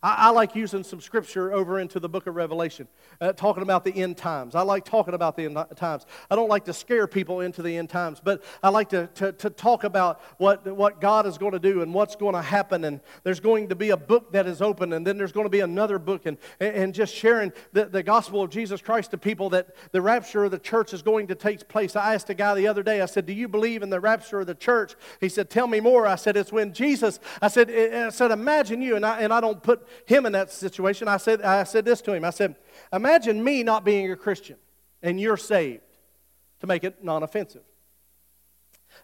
[0.02, 2.88] I, I, like using some scripture over into the book of Revelation,
[3.20, 4.54] uh, talking about the end times.
[4.54, 6.06] I like talking about the end times.
[6.30, 9.32] I don't like to scare people into the end times, but I like to, to,
[9.32, 12.84] to talk about what, what God is going to do and what's going to happen.
[12.84, 15.50] And there's going to be a book that is open, and then there's going to
[15.50, 19.50] be another book, and, and just sharing the, the gospel of Jesus Christ to people
[19.50, 21.94] that the rapture of the church is going to take place.
[21.94, 24.40] I asked a guy the other day, I said, Do you believe in the rapture
[24.40, 24.94] of the church?
[25.20, 26.06] He said, Tell me more.
[26.06, 29.40] I said, It's when Jesus, I said, I said Imagine you, and I, and I
[29.40, 32.24] don't put him in that situation, I said, I said this to him.
[32.24, 32.56] I said,
[32.92, 34.56] Imagine me not being a Christian
[35.02, 35.82] and you're saved
[36.60, 37.62] to make it non offensive.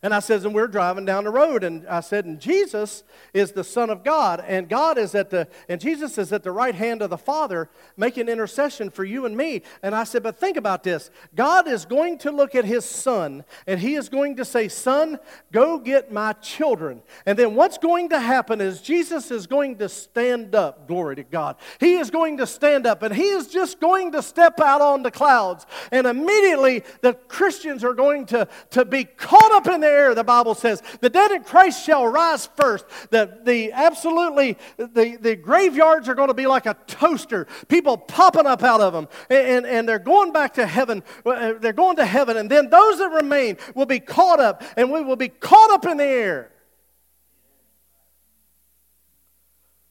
[0.02, 3.02] And I says, and we're driving down the road, and I said, and Jesus
[3.34, 6.52] is the Son of God, and God is at the, and Jesus is at the
[6.52, 9.62] right hand of the Father, making intercession for you and me.
[9.82, 13.44] And I said, but think about this: God is going to look at His Son,
[13.66, 15.18] and He is going to say, "Son,
[15.52, 19.88] go get my children." And then what's going to happen is Jesus is going to
[19.88, 20.86] stand up.
[20.86, 21.56] Glory to God.
[21.80, 25.02] He is going to stand up, and He is just going to step out on
[25.02, 29.87] the clouds, and immediately the Christians are going to to be caught up in the
[29.88, 30.82] air, the Bible says.
[31.00, 32.84] The dead in Christ shall rise first.
[33.10, 38.46] The, the absolutely, the, the graveyards are going to be like a toaster, people popping
[38.46, 39.08] up out of them.
[39.30, 41.02] And, and they're going back to heaven.
[41.24, 42.36] Uh, they're going to heaven.
[42.36, 45.86] And then those that remain will be caught up, and we will be caught up
[45.86, 46.50] in the air.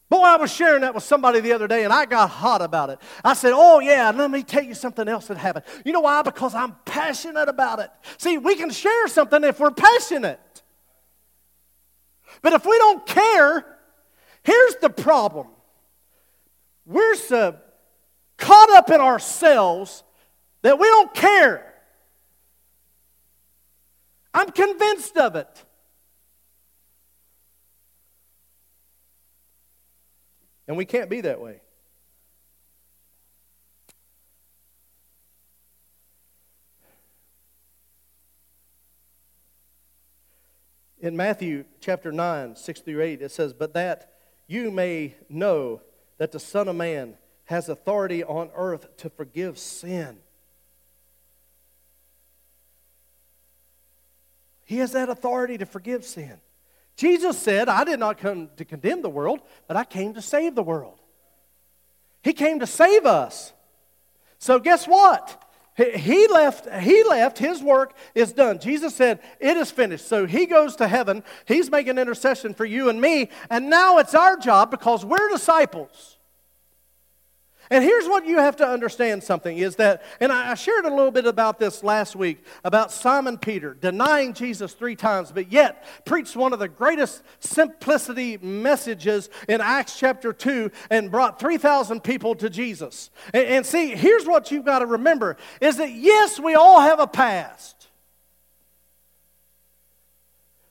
[0.08, 2.88] Boy, I was sharing that with somebody the other day and I got hot about
[2.88, 2.98] it.
[3.22, 5.66] I said, Oh, yeah, let me tell you something else that happened.
[5.84, 6.22] You know why?
[6.22, 7.90] Because I'm passionate about it.
[8.16, 10.40] See, we can share something if we're passionate.
[12.40, 13.66] But if we don't care,
[14.42, 15.48] here's the problem
[16.86, 17.58] we're so
[18.38, 20.04] caught up in ourselves
[20.62, 21.74] that we don't care.
[24.32, 25.64] I'm convinced of it.
[30.68, 31.62] And we can't be that way.
[41.00, 44.12] In Matthew chapter 9, 6 through 8, it says, But that
[44.46, 45.80] you may know
[46.18, 47.14] that the Son of Man
[47.46, 50.18] has authority on earth to forgive sin.
[54.66, 56.40] He has that authority to forgive sin.
[56.98, 60.56] Jesus said, I did not come to condemn the world, but I came to save
[60.56, 61.00] the world.
[62.24, 63.52] He came to save us.
[64.40, 65.44] So guess what?
[65.76, 68.58] He left, he left, his work is done.
[68.58, 70.08] Jesus said, It is finished.
[70.08, 71.22] So he goes to heaven.
[71.46, 73.30] He's making intercession for you and me.
[73.48, 76.17] And now it's our job because we're disciples
[77.70, 81.10] and here's what you have to understand something is that, and I shared a little
[81.10, 86.34] bit about this last week about Simon Peter denying Jesus three times, but yet preached
[86.34, 92.48] one of the greatest simplicity messages in Acts chapter 2 and brought 3,000 people to
[92.48, 93.10] Jesus.
[93.34, 97.00] And, and see, here's what you've got to remember is that yes, we all have
[97.00, 97.78] a past.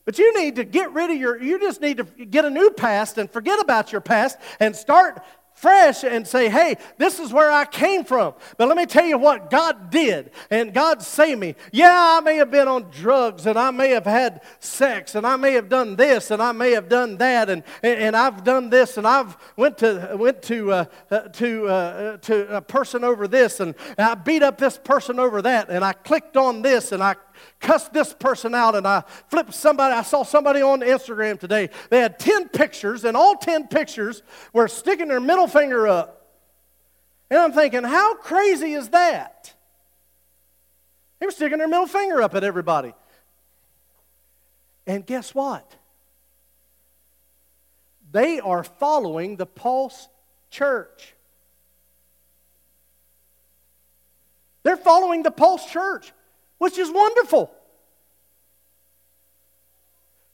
[0.08, 2.70] But you need to get rid of your, you just need to get a new
[2.70, 5.22] past and forget about your past and start
[5.58, 8.36] fresh and say, hey, this is where I came from.
[8.58, 11.55] But let me tell you what God did, and God saved me.
[11.72, 15.36] Yeah, I may have been on drugs, and I may have had sex, and I
[15.36, 18.97] may have done this, and I may have done that, and, and I've done this,
[18.97, 23.60] and I've went to, went to, uh, uh to, uh, to a person over this,
[23.60, 27.16] and I beat up this person over that, and I clicked on this, and I
[27.60, 29.94] cussed this person out and I flipped somebody.
[29.94, 31.70] I saw somebody on Instagram today.
[31.90, 34.24] They had 10 pictures, and all 10 pictures
[34.54, 36.28] were sticking their middle finger up.
[37.30, 39.54] And I'm thinking, how crazy is that?
[41.20, 42.94] They were sticking their middle finger up at everybody.
[44.86, 45.76] And guess what?
[48.12, 50.08] They are following the Pulse
[50.50, 51.14] Church.
[54.64, 56.14] They're following the Pulse Church
[56.58, 57.51] which is wonderful.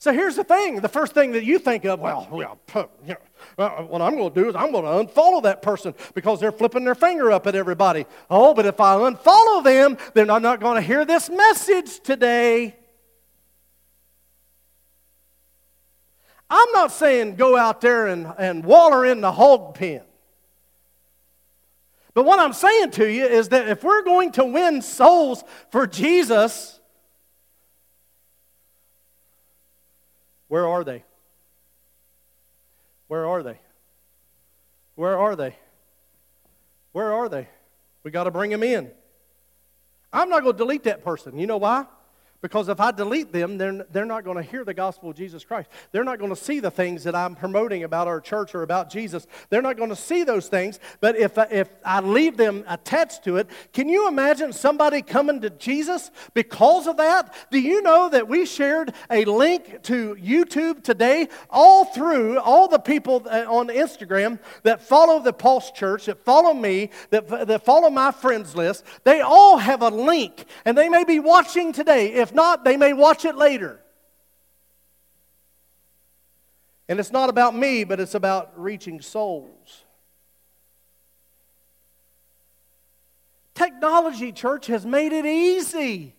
[0.03, 2.59] So here's the thing the first thing that you think of, well, well
[3.05, 3.15] you
[3.57, 6.51] know, what I'm going to do is I'm going to unfollow that person because they're
[6.51, 8.05] flipping their finger up at everybody.
[8.29, 12.75] Oh, but if I unfollow them, then I'm not going to hear this message today.
[16.49, 20.01] I'm not saying go out there and, and waller in the hog pen.
[22.13, 25.87] But what I'm saying to you is that if we're going to win souls for
[25.87, 26.79] Jesus,
[30.47, 31.03] where are they?
[33.07, 33.59] Where are they?
[34.95, 35.55] Where are they?
[36.91, 37.47] Where are they?
[38.03, 38.91] We got to bring them in.
[40.11, 41.39] I'm not going to delete that person.
[41.39, 41.85] You know why?
[42.43, 45.45] Because if I delete them, they're, they're not going to hear the gospel of Jesus
[45.45, 45.69] Christ.
[45.93, 48.89] They're not going to see the things that I'm promoting about our church or about
[48.89, 49.25] Jesus.
[49.49, 50.77] They're not going to see those things.
[50.99, 55.51] But if, if I leave them attached to it, can you imagine somebody coming to
[55.51, 57.33] Jesus because of that?
[57.49, 62.77] Do you know that we shared a link to YouTube today all through all the
[62.77, 67.89] people uh, on Instagram that follow the Pulse Church, that follow me, that, that follow
[67.89, 68.83] my friends list?
[69.05, 72.11] They all have a link, and they may be watching today.
[72.15, 73.79] If not, they may watch it later.
[76.89, 79.85] And it's not about me, but it's about reaching souls.
[83.55, 86.15] Technology, church, has made it easy.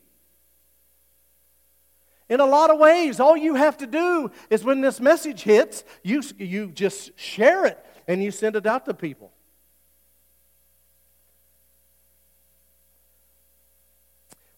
[2.28, 5.84] In a lot of ways, all you have to do is when this message hits,
[6.02, 9.33] you, you just share it and you send it out to people.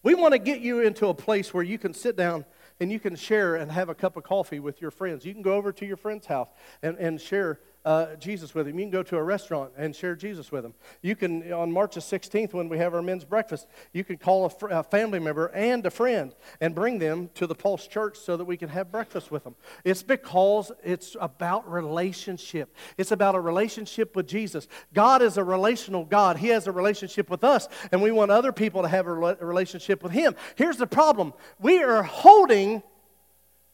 [0.06, 2.44] We want to get you into a place where you can sit down
[2.78, 5.24] and you can share and have a cup of coffee with your friends.
[5.24, 6.46] You can go over to your friend's house
[6.80, 8.76] and, and share uh, Jesus with him.
[8.80, 10.74] You can go to a restaurant and share Jesus with them.
[11.02, 14.44] You can, on March the 16th, when we have our men's breakfast, you can call
[14.46, 18.18] a, fr- a, family member and a friend and bring them to the Pulse Church
[18.18, 19.54] so that we can have breakfast with them.
[19.84, 22.74] It's because it's about relationship.
[22.98, 24.66] It's about a relationship with Jesus.
[24.92, 26.38] God is a relational God.
[26.38, 29.36] He has a relationship with us, and we want other people to have a, re-
[29.40, 30.34] a relationship with Him.
[30.56, 32.82] Here's the problem we are holding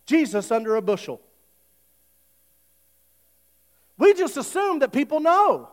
[0.05, 1.23] Jesus under a bushel.
[4.03, 5.69] We just assume that people know.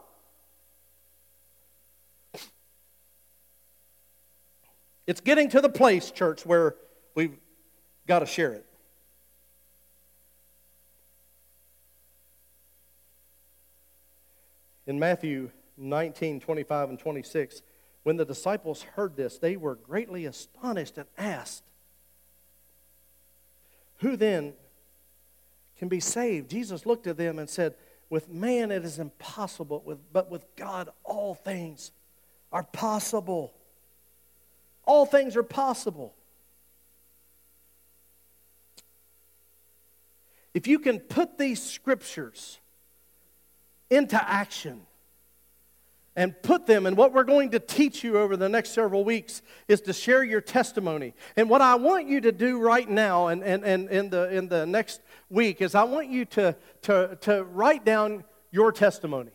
[5.08, 6.76] It's getting to the place, church, where
[7.16, 7.36] we've
[8.06, 8.68] got to share it.
[14.86, 17.64] In Matthew 19, 25, and 26,
[18.04, 21.64] when the disciples heard this, they were greatly astonished and asked,
[24.02, 24.54] Who then
[25.80, 26.52] can be saved?
[26.52, 27.74] Jesus looked at them and said,
[28.10, 31.92] with man, it is impossible, with, but with God, all things
[32.52, 33.54] are possible.
[34.86, 36.16] All things are possible.
[40.54, 42.60] If you can put these scriptures
[43.90, 44.82] into action
[46.20, 49.42] and put them, and what we're going to teach you over the next several weeks
[49.70, 51.14] is to share your testimony.
[51.38, 54.50] And what I want you to do right now and, and, and in, the, in
[54.50, 55.00] the next
[55.30, 59.32] week is I want you to, to, to write down your testimony.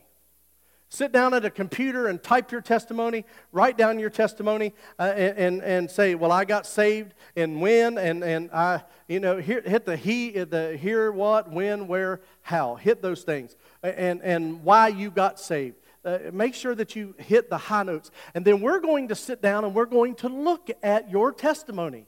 [0.91, 5.39] Sit down at a computer and type your testimony, write down your testimony, uh, and,
[5.39, 9.66] and, and, say, Well, I got saved and when, and, and I, you know, hit,
[9.66, 12.74] hit the he, the here, what, when, where, how.
[12.74, 15.76] Hit those things, and, and why you got saved.
[16.05, 18.11] Uh, make sure that you hit the high notes.
[18.35, 22.07] And then we're going to sit down and we're going to look at your testimony.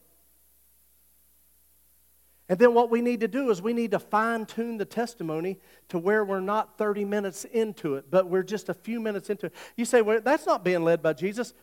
[2.48, 5.58] And then what we need to do is we need to fine tune the testimony
[5.88, 9.46] to where we're not 30 minutes into it, but we're just a few minutes into
[9.46, 9.54] it.
[9.76, 11.54] You say, well, that's not being led by Jesus.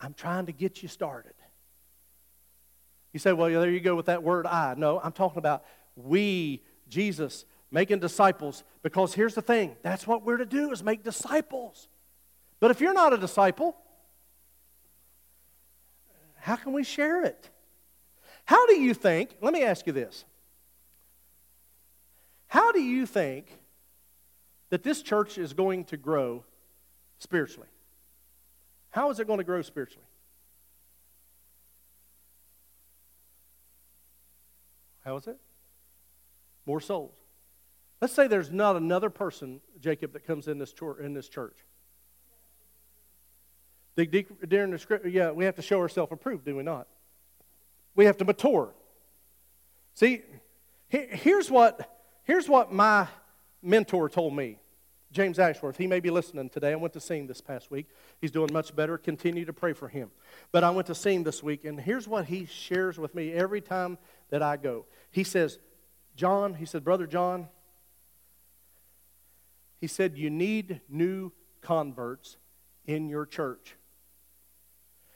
[0.00, 1.32] I'm trying to get you started.
[3.12, 4.74] You say, well, there you go with that word I.
[4.76, 5.64] No, I'm talking about
[5.96, 8.64] we, Jesus, making disciples.
[8.82, 11.88] Because here's the thing that's what we're to do is make disciples.
[12.60, 13.76] But if you're not a disciple,
[16.36, 17.50] how can we share it?
[18.44, 20.24] How do you think, let me ask you this.
[22.46, 23.58] How do you think
[24.70, 26.44] that this church is going to grow
[27.18, 27.68] spiritually?
[28.90, 30.06] How is it going to grow spiritually?
[35.04, 35.38] How is it?
[36.64, 37.17] More souls.
[38.00, 41.56] Let's say there's not another person, Jacob, that comes in this, church, in this church.
[43.96, 46.86] During the script, yeah, we have to show ourselves approved, do we not?
[47.96, 48.72] We have to mature.
[49.94, 50.22] See,
[50.88, 53.08] here's what, here's what my
[53.60, 54.58] mentor told me.
[55.10, 56.70] James Ashworth, he may be listening today.
[56.70, 57.86] I went to see him this past week.
[58.20, 58.98] He's doing much better.
[58.98, 60.10] Continue to pray for him.
[60.52, 63.32] But I went to see him this week, and here's what he shares with me
[63.32, 63.98] every time
[64.30, 64.84] that I go.
[65.10, 65.58] He says,
[66.14, 67.48] John, he said, Brother John,
[69.80, 72.36] he said, You need new converts
[72.86, 73.76] in your church.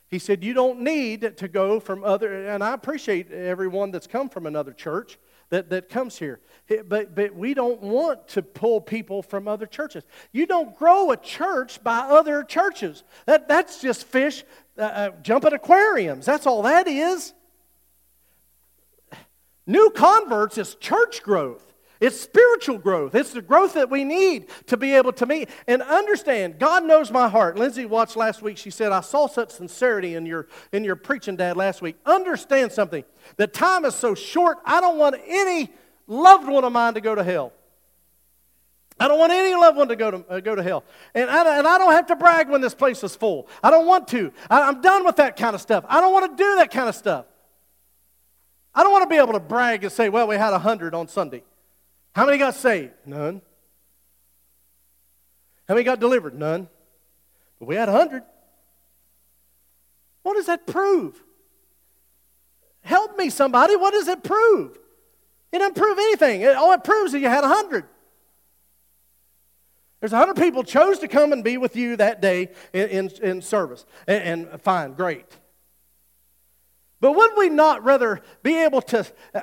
[0.08, 4.28] He said, You don't need to go from other, and I appreciate everyone that's come
[4.28, 5.18] from another church
[5.50, 6.40] that, that comes here.
[6.88, 10.04] But, but we don't want to pull people from other churches.
[10.32, 13.04] You don't grow a church by other churches.
[13.26, 14.44] That, that's just fish
[14.78, 16.24] uh, uh jumping aquariums.
[16.24, 17.34] That's all that is.
[19.66, 21.71] New converts is church growth.
[22.02, 23.14] It's spiritual growth.
[23.14, 26.58] It's the growth that we need to be able to meet and understand.
[26.58, 27.56] God knows my heart.
[27.56, 28.58] Lindsay watched last week.
[28.58, 31.94] She said, I saw such sincerity in your, in your preaching, Dad, last week.
[32.04, 33.04] Understand something.
[33.36, 35.70] The time is so short, I don't want any
[36.08, 37.52] loved one of mine to go to hell.
[38.98, 40.82] I don't want any loved one to go to, uh, go to hell.
[41.14, 43.46] And I, and I don't have to brag when this place is full.
[43.62, 44.32] I don't want to.
[44.50, 45.84] I, I'm done with that kind of stuff.
[45.88, 47.26] I don't want to do that kind of stuff.
[48.74, 51.06] I don't want to be able to brag and say, well, we had 100 on
[51.06, 51.44] Sunday.
[52.14, 52.92] How many got saved?
[53.06, 53.40] None.
[55.66, 56.38] How many got delivered?
[56.38, 56.68] None.
[57.58, 58.22] But we had a hundred.
[60.22, 61.22] What does that prove?
[62.82, 63.76] Help me, somebody.
[63.76, 64.78] What does it prove?
[65.52, 66.42] It doesn't prove anything.
[66.42, 67.84] It, all it proves is you had a hundred.
[70.00, 73.10] There's a hundred people chose to come and be with you that day in, in,
[73.22, 73.86] in service.
[74.08, 75.26] And, and, fine, great.
[77.00, 79.06] But would we not rather be able to?
[79.32, 79.42] Uh,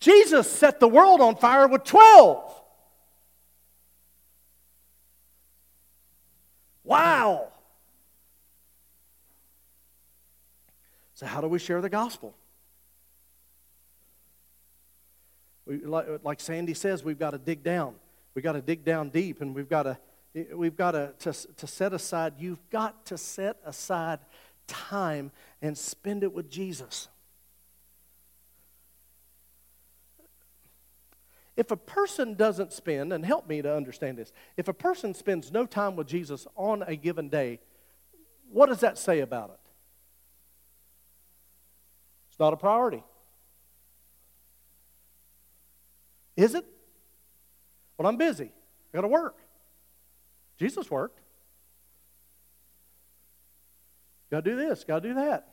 [0.00, 2.62] Jesus set the world on fire with 12.
[6.82, 7.48] Wow.
[11.14, 12.34] So, how do we share the gospel?
[15.66, 17.94] We, like, like Sandy says, we've got to dig down.
[18.34, 19.98] We've got to dig down deep, and we've got to,
[20.54, 24.20] we've got to, to, to set aside, you've got to set aside
[24.66, 25.30] time
[25.60, 27.08] and spend it with Jesus.
[31.60, 35.52] If a person doesn't spend, and help me to understand this, if a person spends
[35.52, 37.60] no time with Jesus on a given day,
[38.50, 39.70] what does that say about it?
[42.30, 43.02] It's not a priority.
[46.34, 46.64] Is it?
[47.98, 48.52] Well, I'm busy.
[48.94, 49.36] I got to work.
[50.58, 51.20] Jesus worked.
[54.30, 55.46] Got to do this, got to do that.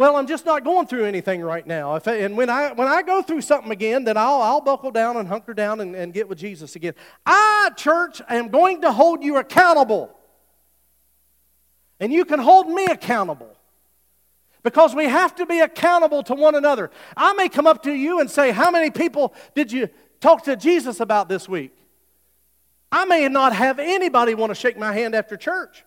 [0.00, 1.96] Well, I'm just not going through anything right now.
[1.96, 5.18] If, and when I, when I go through something again, then I'll, I'll buckle down
[5.18, 6.94] and hunker down and, and get with Jesus again.
[7.26, 10.18] I, church, am going to hold you accountable.
[12.00, 13.54] And you can hold me accountable.
[14.62, 16.90] Because we have to be accountable to one another.
[17.14, 20.56] I may come up to you and say, How many people did you talk to
[20.56, 21.76] Jesus about this week?
[22.90, 25.84] I may not have anybody want to shake my hand after church.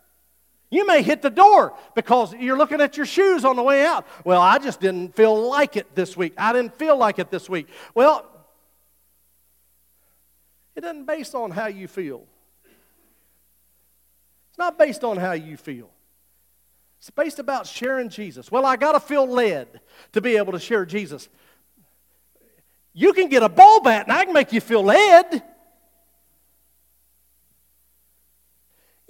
[0.73, 4.07] You may hit the door because you're looking at your shoes on the way out.
[4.25, 6.33] Well, I just didn't feel like it this week.
[6.35, 7.67] I didn't feel like it this week.
[7.93, 8.27] Well,
[10.75, 12.25] it doesn't based on how you feel.
[14.49, 15.91] It's not based on how you feel.
[16.97, 18.51] It's based about sharing Jesus.
[18.51, 19.79] Well, I got to feel led
[20.13, 21.29] to be able to share Jesus.
[22.93, 25.43] You can get a ball bat and I can make you feel led.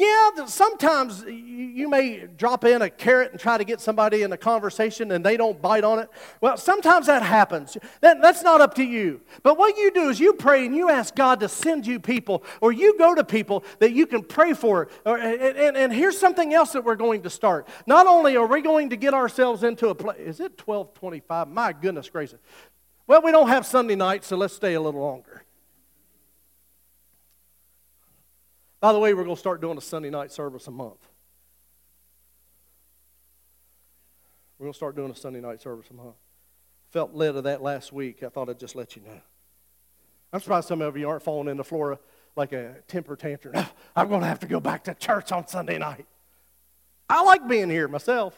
[0.04, 4.38] Yeah, sometimes you may drop in a carrot and try to get somebody in a
[4.38, 6.10] conversation and they don't bite on it.
[6.42, 7.78] Well, sometimes that happens.
[8.02, 9.22] That, that's not up to you.
[9.44, 12.44] But what you do is you pray and you ask God to send you people,
[12.60, 14.90] or you go to people that you can pray for.
[15.06, 17.68] Or, and, and, and here's something else that we're going to start.
[17.88, 21.48] Not only are we going to get ourselves into a place, is it 1225?
[21.48, 22.40] My goodness gracious.
[23.08, 25.43] Well, we don't have Sunday night, so let's stay a little longer.
[28.84, 31.00] By the way, we're going to start doing a Sunday night service a month.
[34.60, 36.16] We're going to start doing a Sunday night service somehow.
[36.92, 38.24] Felt led of that last week.
[38.24, 39.22] I thought I'd just let you know.
[40.34, 41.98] I'm surprised some of you aren't falling in the floor
[42.36, 43.56] like a temper tantrum.
[43.96, 46.06] I'm going to have to go back to church on Sunday night.
[47.10, 48.38] I like being here myself.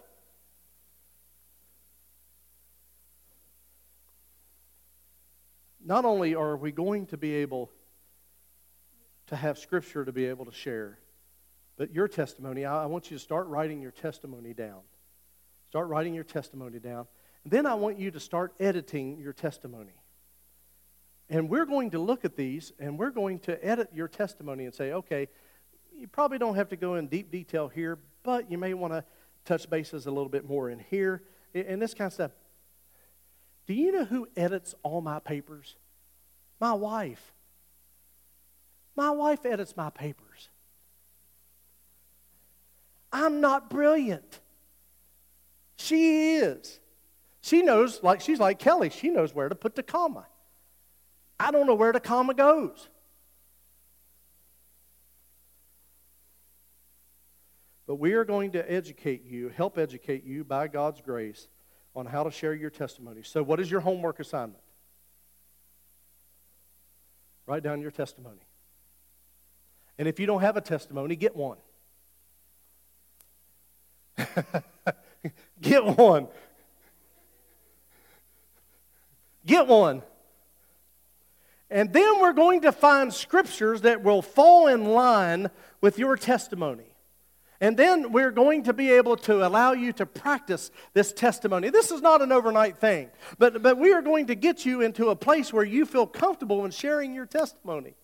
[5.84, 7.72] Not only are we going to be able
[9.28, 11.00] to have scripture to be able to share,
[11.78, 14.82] but your testimony, I want you to start writing your testimony down.
[15.70, 17.08] Start writing your testimony down.
[17.44, 19.94] And then I want you to start editing your testimony.
[21.30, 24.74] And we're going to look at these and we're going to edit your testimony and
[24.74, 25.28] say, okay,
[25.94, 29.04] you probably don't have to go in deep detail here, but you may want to
[29.44, 31.24] touch bases a little bit more in here
[31.54, 32.32] and this kind of stuff.
[33.66, 35.76] Do you know who edits all my papers?
[36.60, 37.34] My wife.
[38.96, 40.50] My wife edits my papers.
[43.12, 44.40] I'm not brilliant.
[45.78, 46.80] She is.
[47.42, 50.26] She knows, like she's like Kelly, she knows where to put the comma.
[51.40, 52.90] I don't know where the comma goes.
[57.88, 61.48] But we are going to educate you, help educate you by God's grace
[61.96, 63.22] on how to share your testimony.
[63.24, 64.64] So, what is your homework assignment?
[67.46, 68.42] Write down your testimony.
[69.98, 71.58] And if you don't have a testimony, get one.
[75.62, 76.28] get one.
[79.46, 80.02] Get one.
[81.70, 85.50] And then we're going to find scriptures that will fall in line
[85.82, 86.86] with your testimony.
[87.62, 91.70] And then we're going to be able to allow you to practice this testimony.
[91.70, 95.10] This is not an overnight thing, but, but we are going to get you into
[95.10, 97.96] a place where you feel comfortable in sharing your testimony.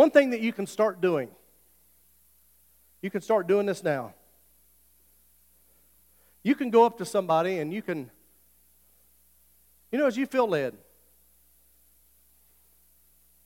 [0.00, 1.28] One thing that you can start doing,
[3.02, 4.14] you can start doing this now.
[6.42, 8.10] You can go up to somebody and you can,
[9.92, 10.74] you know, as you feel led,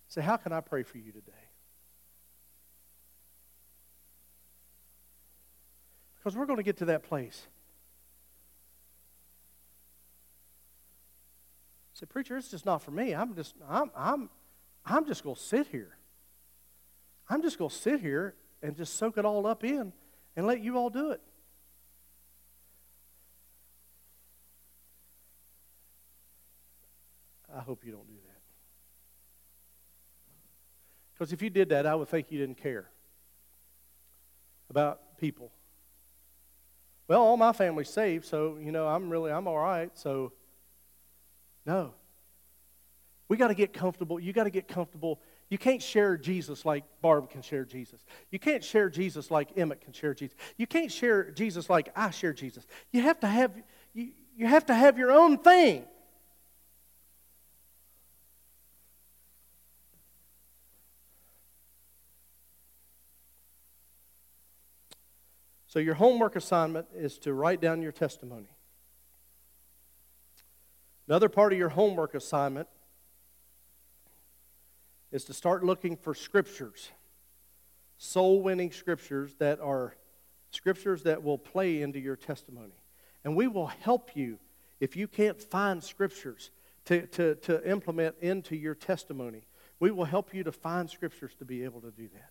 [0.07, 1.33] say, How can I pray for you today?
[6.21, 7.49] Because we're going to get to that place.
[11.95, 13.13] Say, preacher, it's just not for me.
[13.13, 14.31] I'm just, I'm, I'm,
[14.87, 15.97] I'm just going to sit here.
[17.29, 19.93] I'm just going to sit here and just soak it all up in
[20.37, 21.21] and let you all do it.
[27.55, 28.41] I hope you don't do that.
[31.15, 32.91] Because if you did that, I would think you didn't care
[34.69, 35.53] about people.
[37.07, 39.91] Well, all my family's saved, so, you know, I'm really, I'm all right.
[39.95, 40.33] So,
[41.65, 41.95] no.
[43.29, 44.19] We got to get comfortable.
[44.19, 45.21] You got to get comfortable
[45.51, 48.05] you can't share Jesus like Barb can share Jesus.
[48.31, 50.37] You can't share Jesus like Emmett can share Jesus.
[50.57, 52.67] You can't share Jesus like I share Jesus.
[52.93, 53.53] You have to have,
[53.93, 55.85] you, you have to have your own thing.
[65.67, 68.47] So, your homework assignment is to write down your testimony.
[71.09, 72.69] Another part of your homework assignment
[75.15, 76.91] is to start looking for scriptures,
[77.99, 79.95] soul winning scriptures that are
[80.51, 82.75] scriptures that will play into your testimony.
[83.23, 84.41] And we will help you
[84.81, 86.51] if you can't find scriptures
[86.87, 89.47] to, to, to implement into your testimony.
[89.79, 92.31] We will help you to find scriptures to be able to do that.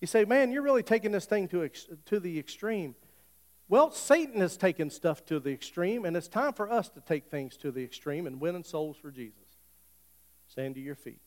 [0.00, 1.68] You say, man, you're really taking this thing to,
[2.04, 2.94] to the extreme.
[3.68, 7.32] Well, Satan has taken stuff to the extreme, and it's time for us to take
[7.32, 9.42] things to the extreme and winning souls for Jesus.
[10.46, 11.18] Stand to your feet.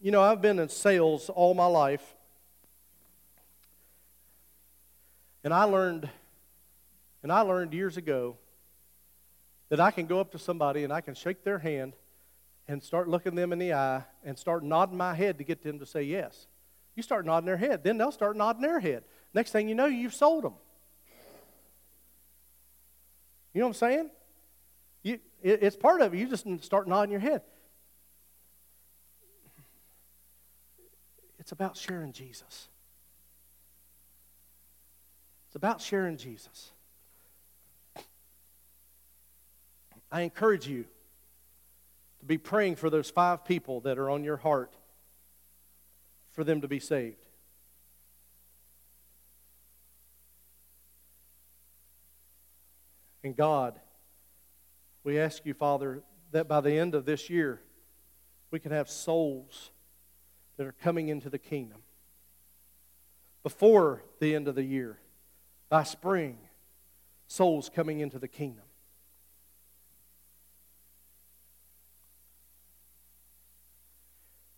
[0.00, 2.14] You know, I've been in sales all my life.
[5.42, 6.08] And I learned
[7.22, 8.36] and I learned years ago
[9.70, 11.94] that I can go up to somebody and I can shake their hand
[12.68, 15.80] and start looking them in the eye and start nodding my head to get them
[15.80, 16.46] to say yes.
[16.94, 19.04] You start nodding their head, then they'll start nodding their head.
[19.34, 20.54] Next thing you know, you've sold them.
[23.52, 24.10] You know what I'm saying?
[25.02, 26.18] You, it, it's part of it.
[26.18, 27.42] You just start nodding your head.
[31.48, 32.68] It's about sharing Jesus.
[35.46, 36.72] It's about sharing Jesus.
[40.12, 40.84] I encourage you
[42.20, 44.74] to be praying for those five people that are on your heart
[46.32, 47.24] for them to be saved.
[53.24, 53.80] And God,
[55.02, 57.62] we ask you, Father, that by the end of this year,
[58.50, 59.70] we can have souls
[60.58, 61.78] that are coming into the kingdom
[63.42, 64.98] before the end of the year.
[65.70, 66.36] By spring,
[67.28, 68.64] souls coming into the kingdom.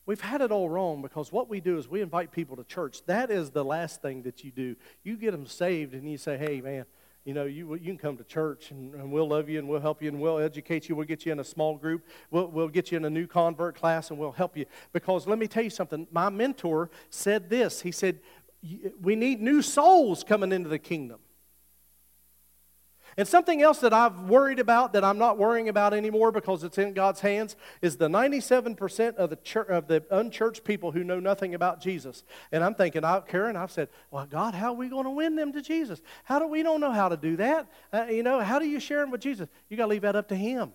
[0.06, 3.04] We've had it all wrong because what we do is we invite people to church.
[3.06, 4.74] That is the last thing that you do.
[5.04, 6.86] You get them saved and you say, hey, man,
[7.24, 9.80] you know, you, you can come to church and, and, we'll love you and we'll
[9.80, 10.96] help you and we'll educate you.
[10.96, 12.06] We'll get you in a small group.
[12.30, 14.64] We'll, we'll get you in a new convert class and we'll help you.
[14.92, 16.06] Because let me tell you something.
[16.10, 17.82] My mentor said this.
[17.82, 18.20] He said,
[19.02, 21.18] we need new souls coming into the kingdom.
[23.16, 26.78] And something else that I've worried about that I'm not worrying about anymore because it's
[26.78, 31.18] in God's hands is the 97% of the, church, of the unchurched people who know
[31.18, 32.22] nothing about Jesus.
[32.52, 35.34] And I'm thinking, I, Karen, I've said, well, God, how are we going to win
[35.34, 36.00] them to Jesus?
[36.24, 37.66] How do we don't know how to do that?
[37.92, 39.48] Uh, you know, how do you share them with Jesus?
[39.68, 40.72] You got to leave that up to Him.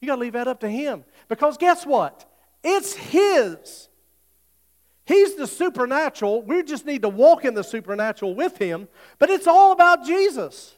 [0.00, 2.28] You got to leave that up to Him because guess what?
[2.64, 3.88] It's His.
[5.04, 6.42] He's the supernatural.
[6.42, 10.74] We just need to walk in the supernatural with Him, but it's all about Jesus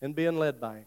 [0.00, 0.86] and being led by Him.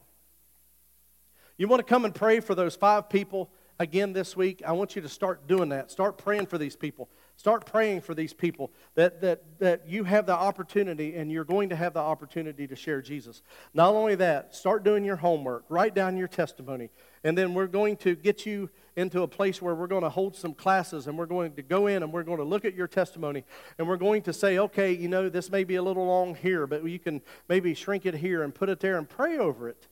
[1.57, 4.61] You want to come and pray for those five people again this week?
[4.65, 5.91] I want you to start doing that.
[5.91, 7.09] Start praying for these people.
[7.37, 11.69] Start praying for these people that, that, that you have the opportunity and you're going
[11.69, 13.41] to have the opportunity to share Jesus.
[13.73, 15.65] Not only that, start doing your homework.
[15.67, 16.89] Write down your testimony.
[17.23, 20.35] And then we're going to get you into a place where we're going to hold
[20.35, 22.87] some classes and we're going to go in and we're going to look at your
[22.87, 23.43] testimony
[23.77, 26.67] and we're going to say, okay, you know, this may be a little long here,
[26.67, 29.87] but you can maybe shrink it here and put it there and pray over it.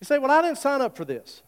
[0.00, 1.42] You say, well, I didn't sign up for this.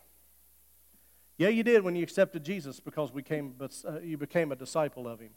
[1.43, 5.09] Yeah, you did when you accepted Jesus because we came, uh, you became a disciple
[5.09, 5.31] of him.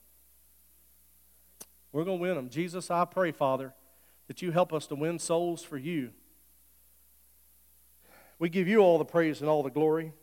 [1.91, 2.47] We're going to win them.
[2.47, 3.73] Jesus, I pray, Father,
[4.27, 6.11] that you help us to win souls for you.
[8.37, 10.13] We give you all the praise and all the glory.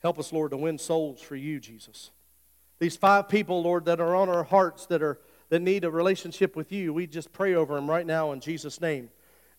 [0.00, 2.12] Help us, Lord, to win souls for you, Jesus.
[2.78, 5.18] These five people, Lord, that are on our hearts that are
[5.50, 8.80] that need a relationship with you, we just pray over them right now in Jesus'
[8.80, 9.10] name.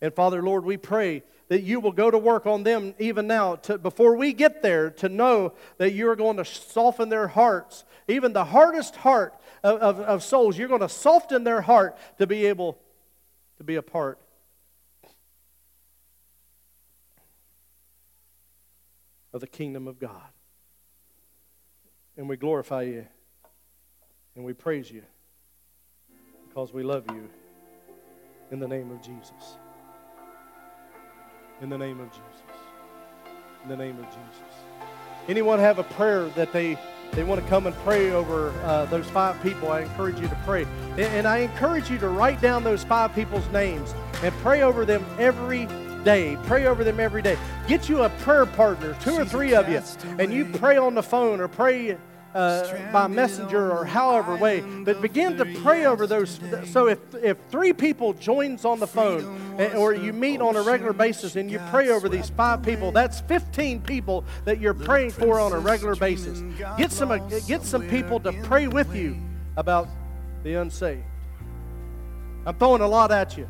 [0.02, 3.56] And Father, Lord, we pray that you will go to work on them even now,
[3.56, 7.84] to, before we get there, to know that you are going to soften their hearts,
[8.08, 10.58] even the hardest heart of, of, of souls.
[10.58, 12.78] You're going to soften their heart to be able
[13.58, 14.20] to be a part
[19.34, 20.30] of the kingdom of God.
[22.18, 23.06] And we glorify you
[24.36, 25.04] and we praise you
[26.48, 27.30] because we love you
[28.52, 29.58] in the name of Jesus.
[31.62, 32.24] In the name of Jesus.
[33.64, 34.56] In the name of Jesus.
[35.28, 36.78] Anyone have a prayer that they
[37.12, 40.38] they want to come and pray over uh, those five people, I encourage you to
[40.46, 40.64] pray.
[40.92, 44.86] And, and I encourage you to write down those five people's names and pray over
[44.86, 45.68] them every
[46.04, 46.38] day.
[46.44, 47.38] Pray over them every day.
[47.68, 49.82] Get you a prayer partner, two or three of you,
[50.20, 51.98] and you pray on the phone or pray
[52.36, 56.40] uh, by messenger or however way, but begin to pray over those.
[56.66, 60.62] So if, if three people joins on the phone eh, or you meet on a
[60.62, 65.12] regular basis and you pray over these five people, that's 15 people that you're praying
[65.12, 66.44] for on a regular basis.
[66.78, 67.18] Get some, uh,
[67.48, 69.16] get some people to pray with you
[69.56, 69.88] about
[70.44, 71.04] the unsaved.
[72.46, 73.48] I'm throwing a lot at you.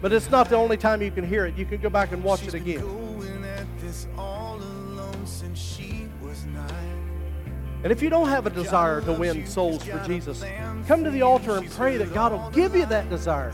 [0.00, 1.56] But it's not the only time you can hear it.
[1.56, 2.84] You can go back and watch it again.
[7.82, 10.44] And if you don't have a desire to win souls for Jesus,
[10.86, 13.52] come to the altar and pray that God will give you that desire.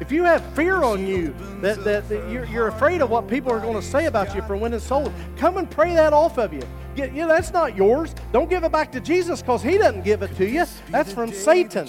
[0.00, 3.52] If you have fear on you, that, that, that you're, you're, afraid of what people
[3.52, 6.54] are going to say about you for winning souls, come and pray that off of
[6.54, 6.62] you.
[6.96, 8.14] Get, you know, that's not yours.
[8.32, 10.64] Don't give it back to Jesus because he doesn't give it to you.
[10.88, 11.86] That's from Satan.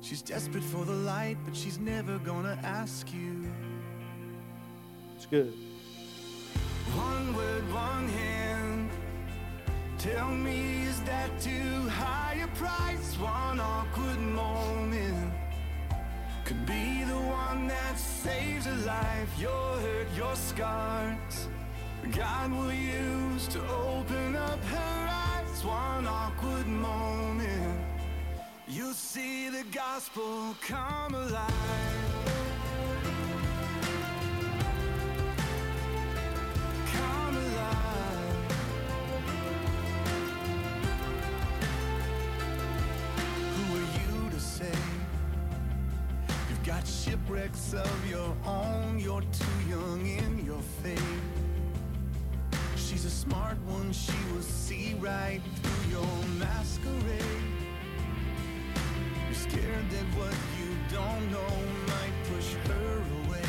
[0.00, 3.52] She's desperate for the light, but she's never gonna ask you.
[5.16, 5.52] It's good.
[6.96, 8.90] One word, one hand.
[9.98, 13.16] Tell me, is that too high a price?
[13.18, 15.32] One awkward moment
[16.44, 19.30] could be the one that saves a life.
[19.38, 21.48] Your hurt, your scars.
[22.16, 25.64] God will use to open up her eyes.
[25.64, 27.88] One awkward moment
[28.70, 32.37] You'll see the gospel come alive.
[47.04, 51.22] Shipwrecks of your own, you're too young in your faith.
[52.76, 57.22] She's a smart one, she will see right through your masquerade
[59.26, 61.54] You're scared that what you've don't know
[61.86, 62.96] might push her
[63.26, 63.48] away.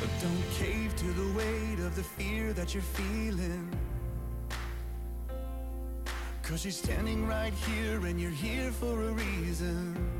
[0.00, 3.68] But don't cave to the weight of the fear that you're feeling.
[6.50, 10.19] Cause she's standing right here and you're here for a reason.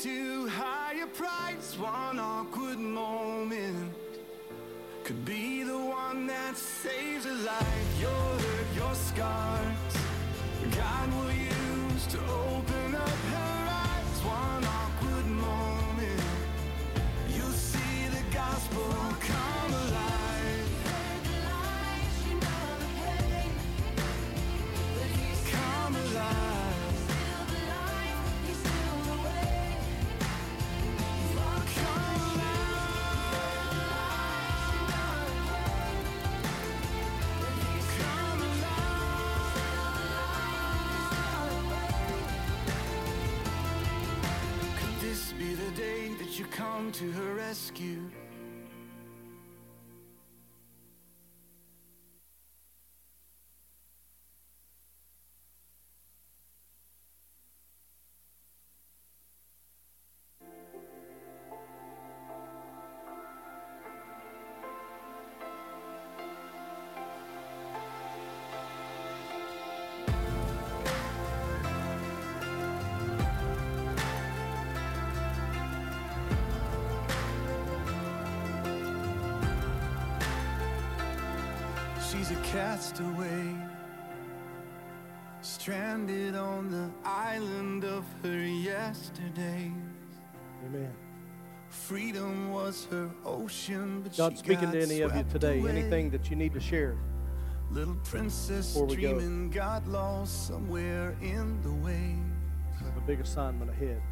[0.00, 1.76] is that too high a price?
[1.78, 3.92] One awkward moment
[5.04, 8.00] could be the one that saves a life.
[8.00, 9.96] Your hurt, your scars,
[10.76, 12.69] God will use to open
[46.92, 48.10] to her rescue?
[82.90, 83.54] Castaway,
[85.42, 89.72] stranded on the island of her yesterdays.
[90.66, 90.92] Amen.
[91.68, 95.70] Freedom was her ocean, but God she speaking to any of you today, away.
[95.70, 96.96] anything that you need to share.
[97.70, 98.94] Little princess we go.
[98.94, 102.18] dreaming got lost somewhere in the waves.
[102.80, 104.02] We have a big assignment ahead.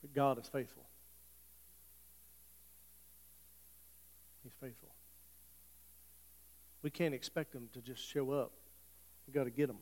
[0.00, 0.84] But God is faithful.
[4.44, 4.87] He's faithful.
[6.82, 8.52] We can't expect them to just show up.
[9.26, 9.78] We've got to get them.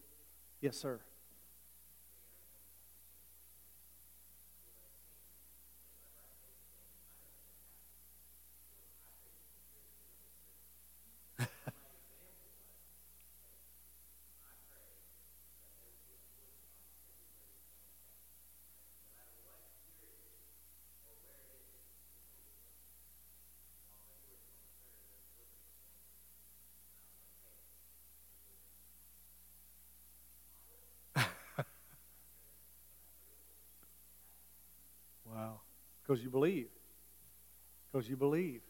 [0.60, 1.00] Yes, sir.
[35.24, 35.60] Wow.
[36.06, 36.68] Because you believe.
[37.90, 38.60] Because you believe.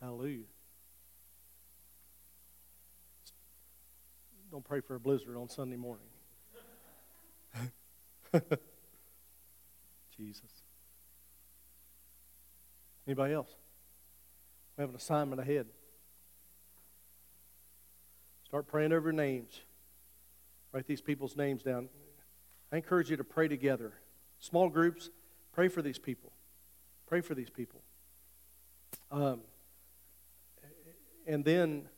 [0.00, 0.44] Hallelujah.
[4.52, 6.06] Don't pray for a blizzard on Sunday morning.
[10.16, 10.62] Jesus.
[13.06, 13.50] Anybody else?
[14.76, 15.66] We have an assignment ahead.
[18.44, 19.60] Start praying over names.
[20.72, 21.88] Write these people's names down.
[22.72, 23.92] I encourage you to pray together.
[24.40, 25.10] Small groups,
[25.52, 26.32] pray for these people.
[27.06, 27.80] Pray for these people.
[29.10, 29.40] Um,
[31.26, 31.88] and then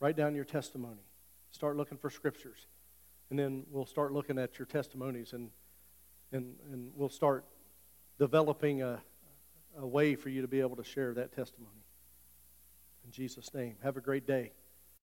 [0.00, 1.02] write down your testimony.
[1.50, 2.66] Start looking for scriptures.
[3.30, 5.50] And then we'll start looking at your testimonies and,
[6.32, 7.44] and, and we'll start
[8.18, 9.00] developing a,
[9.78, 11.84] a way for you to be able to share that testimony.
[13.04, 14.52] In Jesus' name, have a great day.